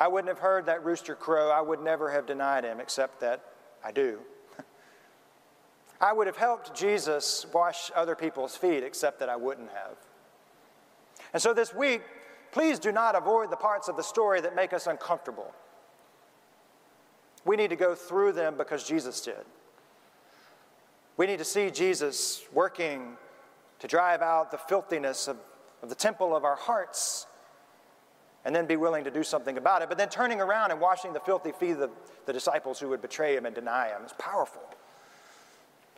I 0.00 0.08
wouldn't 0.08 0.28
have 0.28 0.40
heard 0.40 0.66
that 0.66 0.84
rooster 0.84 1.14
crow. 1.14 1.52
I 1.52 1.60
would 1.60 1.80
never 1.80 2.10
have 2.10 2.26
denied 2.26 2.64
him, 2.64 2.80
except 2.80 3.20
that 3.20 3.40
I 3.84 3.92
do. 3.92 4.18
I 6.00 6.12
would 6.12 6.26
have 6.26 6.38
helped 6.38 6.74
Jesus 6.74 7.46
wash 7.54 7.92
other 7.94 8.16
people's 8.16 8.56
feet, 8.56 8.82
except 8.82 9.20
that 9.20 9.28
I 9.28 9.36
wouldn't 9.36 9.70
have. 9.70 9.96
And 11.32 11.40
so 11.40 11.54
this 11.54 11.72
week, 11.72 12.02
please 12.56 12.78
do 12.78 12.90
not 12.90 13.14
avoid 13.14 13.50
the 13.50 13.56
parts 13.56 13.86
of 13.86 13.98
the 13.98 14.02
story 14.02 14.40
that 14.40 14.56
make 14.56 14.72
us 14.72 14.86
uncomfortable. 14.86 15.52
We 17.44 17.54
need 17.54 17.68
to 17.68 17.76
go 17.76 17.94
through 17.94 18.32
them 18.32 18.56
because 18.56 18.82
Jesus 18.82 19.20
did. 19.20 19.44
We 21.18 21.26
need 21.26 21.36
to 21.36 21.44
see 21.44 21.70
Jesus 21.70 22.42
working 22.54 23.18
to 23.80 23.86
drive 23.86 24.22
out 24.22 24.50
the 24.50 24.56
filthiness 24.56 25.28
of, 25.28 25.36
of 25.82 25.90
the 25.90 25.94
temple 25.94 26.34
of 26.34 26.44
our 26.44 26.56
hearts 26.56 27.26
and 28.46 28.56
then 28.56 28.64
be 28.64 28.76
willing 28.76 29.04
to 29.04 29.10
do 29.10 29.22
something 29.22 29.58
about 29.58 29.82
it. 29.82 29.90
But 29.90 29.98
then 29.98 30.08
turning 30.08 30.40
around 30.40 30.70
and 30.70 30.80
washing 30.80 31.12
the 31.12 31.20
filthy 31.20 31.52
feet 31.52 31.72
of 31.72 31.80
the, 31.80 31.90
the 32.24 32.32
disciples 32.32 32.80
who 32.80 32.88
would 32.88 33.02
betray 33.02 33.36
him 33.36 33.44
and 33.44 33.54
deny 33.54 33.88
him 33.88 34.02
is 34.06 34.14
powerful. 34.14 34.62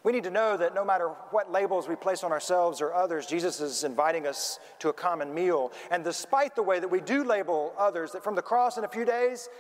We 0.09 0.15
need 0.15 0.25
to 0.25 0.31
know 0.31 0.57
that 0.57 0.75
no 0.75 0.87
matter 0.87 1.09
what 1.33 1.53
labels 1.53 1.87
we 1.87 1.95
place 1.95 2.25
on 2.25 2.33
ourselves 2.33 2.81
or 2.81 2.95
others, 2.95 3.27
Jesus 3.27 3.61
is 3.61 3.85
inviting 3.85 4.27
us 4.27 4.59
to 4.79 4.89
a 4.89 4.93
common 4.95 5.35
meal. 5.35 5.71
And 5.91 6.03
despite 6.03 6.57
the 6.57 6.63
way 6.63 6.81
that 6.81 6.89
we 6.89 7.03
do 7.03 7.25
label 7.25 7.75
others, 7.77 8.13
that 8.13 8.25
from 8.25 8.35
the 8.35 8.41
cross 8.41 8.79
in 8.79 8.85
a 8.85 8.89
few 8.89 9.05
days, 9.05 9.51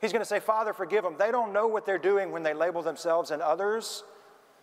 He's 0.00 0.12
going 0.12 0.22
to 0.22 0.26
say, 0.26 0.40
Father, 0.40 0.72
forgive 0.72 1.04
them. 1.04 1.16
They 1.18 1.30
don't 1.30 1.52
know 1.52 1.66
what 1.66 1.84
they're 1.84 1.98
doing 1.98 2.32
when 2.32 2.42
they 2.42 2.54
label 2.54 2.80
themselves 2.80 3.30
and 3.30 3.42
others. 3.42 4.02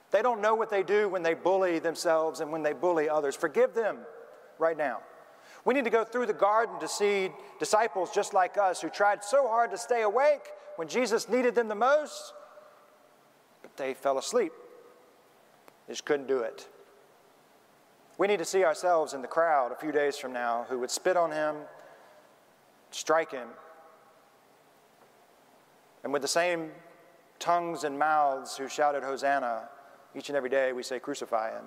They 0.10 0.24
don't 0.24 0.42
know 0.42 0.56
what 0.56 0.72
they 0.72 0.82
do 0.82 1.08
when 1.10 1.22
they 1.22 1.36
bully 1.36 1.78
themselves 1.78 2.40
and 2.40 2.52
when 2.52 2.64
they 2.64 2.74
bully 2.74 3.08
others. 3.08 3.36
Forgive 3.36 3.76
them 3.76 4.00
right 4.58 4.76
now. 4.76 5.02
We 5.64 5.76
need 5.76 5.84
to 5.84 5.92
go 5.92 6.04
through 6.04 6.26
the 6.26 6.34
garden 6.34 6.80
to 6.80 6.88
see 6.88 7.30
disciples 7.60 8.10
just 8.10 8.34
like 8.34 8.58
us 8.58 8.82
who 8.82 8.90
tried 8.90 9.24
so 9.24 9.48
hard 9.48 9.70
to 9.70 9.78
stay 9.78 10.02
awake 10.02 10.48
when 10.78 10.88
Jesus 10.88 11.30
needed 11.30 11.54
them 11.54 11.68
the 11.68 11.76
most, 11.76 12.34
but 13.62 13.78
they 13.78 13.94
fell 13.94 14.18
asleep. 14.18 14.54
Just 15.88 16.06
couldn't 16.06 16.28
do 16.28 16.40
it. 16.40 16.68
We 18.18 18.28
need 18.28 18.40
to 18.40 18.46
see 18.46 18.64
ourselves 18.64 19.14
in 19.14 19.22
the 19.22 19.28
crowd 19.28 19.72
a 19.72 19.76
few 19.76 19.92
days 19.92 20.18
from 20.18 20.34
now 20.34 20.66
who 20.70 20.80
would 20.80 20.92
spit 20.92 21.18
on 21.18 21.32
him, 21.32 21.56
strike 22.92 23.32
him, 23.32 23.50
and 26.04 26.12
with 26.12 26.22
the 26.22 26.28
same 26.28 26.72
tongues 27.40 27.84
and 27.84 27.98
mouths 27.98 28.58
who 28.58 28.68
shouted, 28.68 29.04
Hosanna, 29.04 29.70
each 30.16 30.30
and 30.30 30.38
every 30.38 30.50
day 30.50 30.74
we 30.74 30.84
say, 30.84 31.00
Crucify 31.00 31.52
him. 31.52 31.66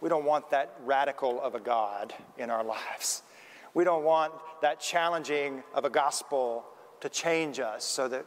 We 0.00 0.08
don't 0.08 0.24
want 0.24 0.50
that 0.50 0.74
radical 0.84 1.40
of 1.40 1.54
a 1.54 1.60
God 1.60 2.12
in 2.36 2.50
our 2.50 2.64
lives. 2.64 3.22
We 3.74 3.84
don't 3.84 4.04
want 4.04 4.32
that 4.62 4.80
challenging 4.80 5.62
of 5.74 5.84
a 5.84 5.90
gospel 5.90 6.64
to 7.00 7.08
change 7.08 7.60
us 7.60 7.84
so 7.84 8.08
that 8.08 8.24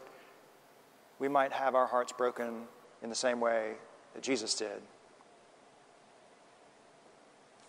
we 1.19 1.27
might 1.27 1.51
have 1.51 1.75
our 1.75 1.87
hearts 1.87 2.13
broken 2.13 2.63
in 3.01 3.09
the 3.09 3.15
same 3.15 3.39
way 3.39 3.73
that 4.13 4.23
Jesus 4.23 4.53
did. 4.53 4.81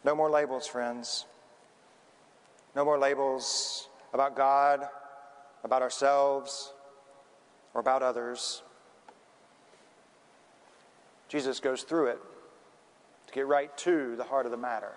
No 0.08 0.14
more 0.14 0.30
labels, 0.30 0.66
friends. 0.66 1.26
No 2.74 2.82
more 2.82 2.98
labels 2.98 3.90
about 4.14 4.34
God, 4.36 4.88
about 5.64 5.82
ourselves, 5.82 6.72
or 7.74 7.82
about 7.82 8.02
others. 8.02 8.62
Jesus 11.28 11.60
goes 11.60 11.82
through 11.82 12.06
it 12.06 12.18
to 13.26 13.34
get 13.34 13.46
right 13.46 13.76
to 13.76 14.16
the 14.16 14.24
heart 14.24 14.46
of 14.46 14.50
the 14.50 14.56
matter. 14.56 14.92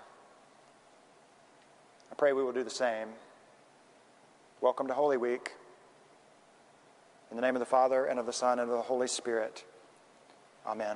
I 2.10 2.15
pray 2.15 2.32
we 2.32 2.41
will 2.41 2.54
do 2.54 2.63
the 2.63 2.69
same. 2.69 3.10
Welcome 4.62 4.88
to 4.88 4.93
Holy 4.93 5.17
Week. 5.17 5.52
In 7.32 7.36
the 7.36 7.41
name 7.41 7.58
of 7.58 7.60
the 7.60 7.65
Father, 7.65 8.06
and 8.06 8.17
of 8.17 8.26
the 8.26 8.32
Son, 8.32 8.60
and 8.60 8.71
of 8.71 8.78
the 8.78 8.84
Holy 8.84 9.10
Spirit. 9.10 9.65
Amen. 10.65 10.95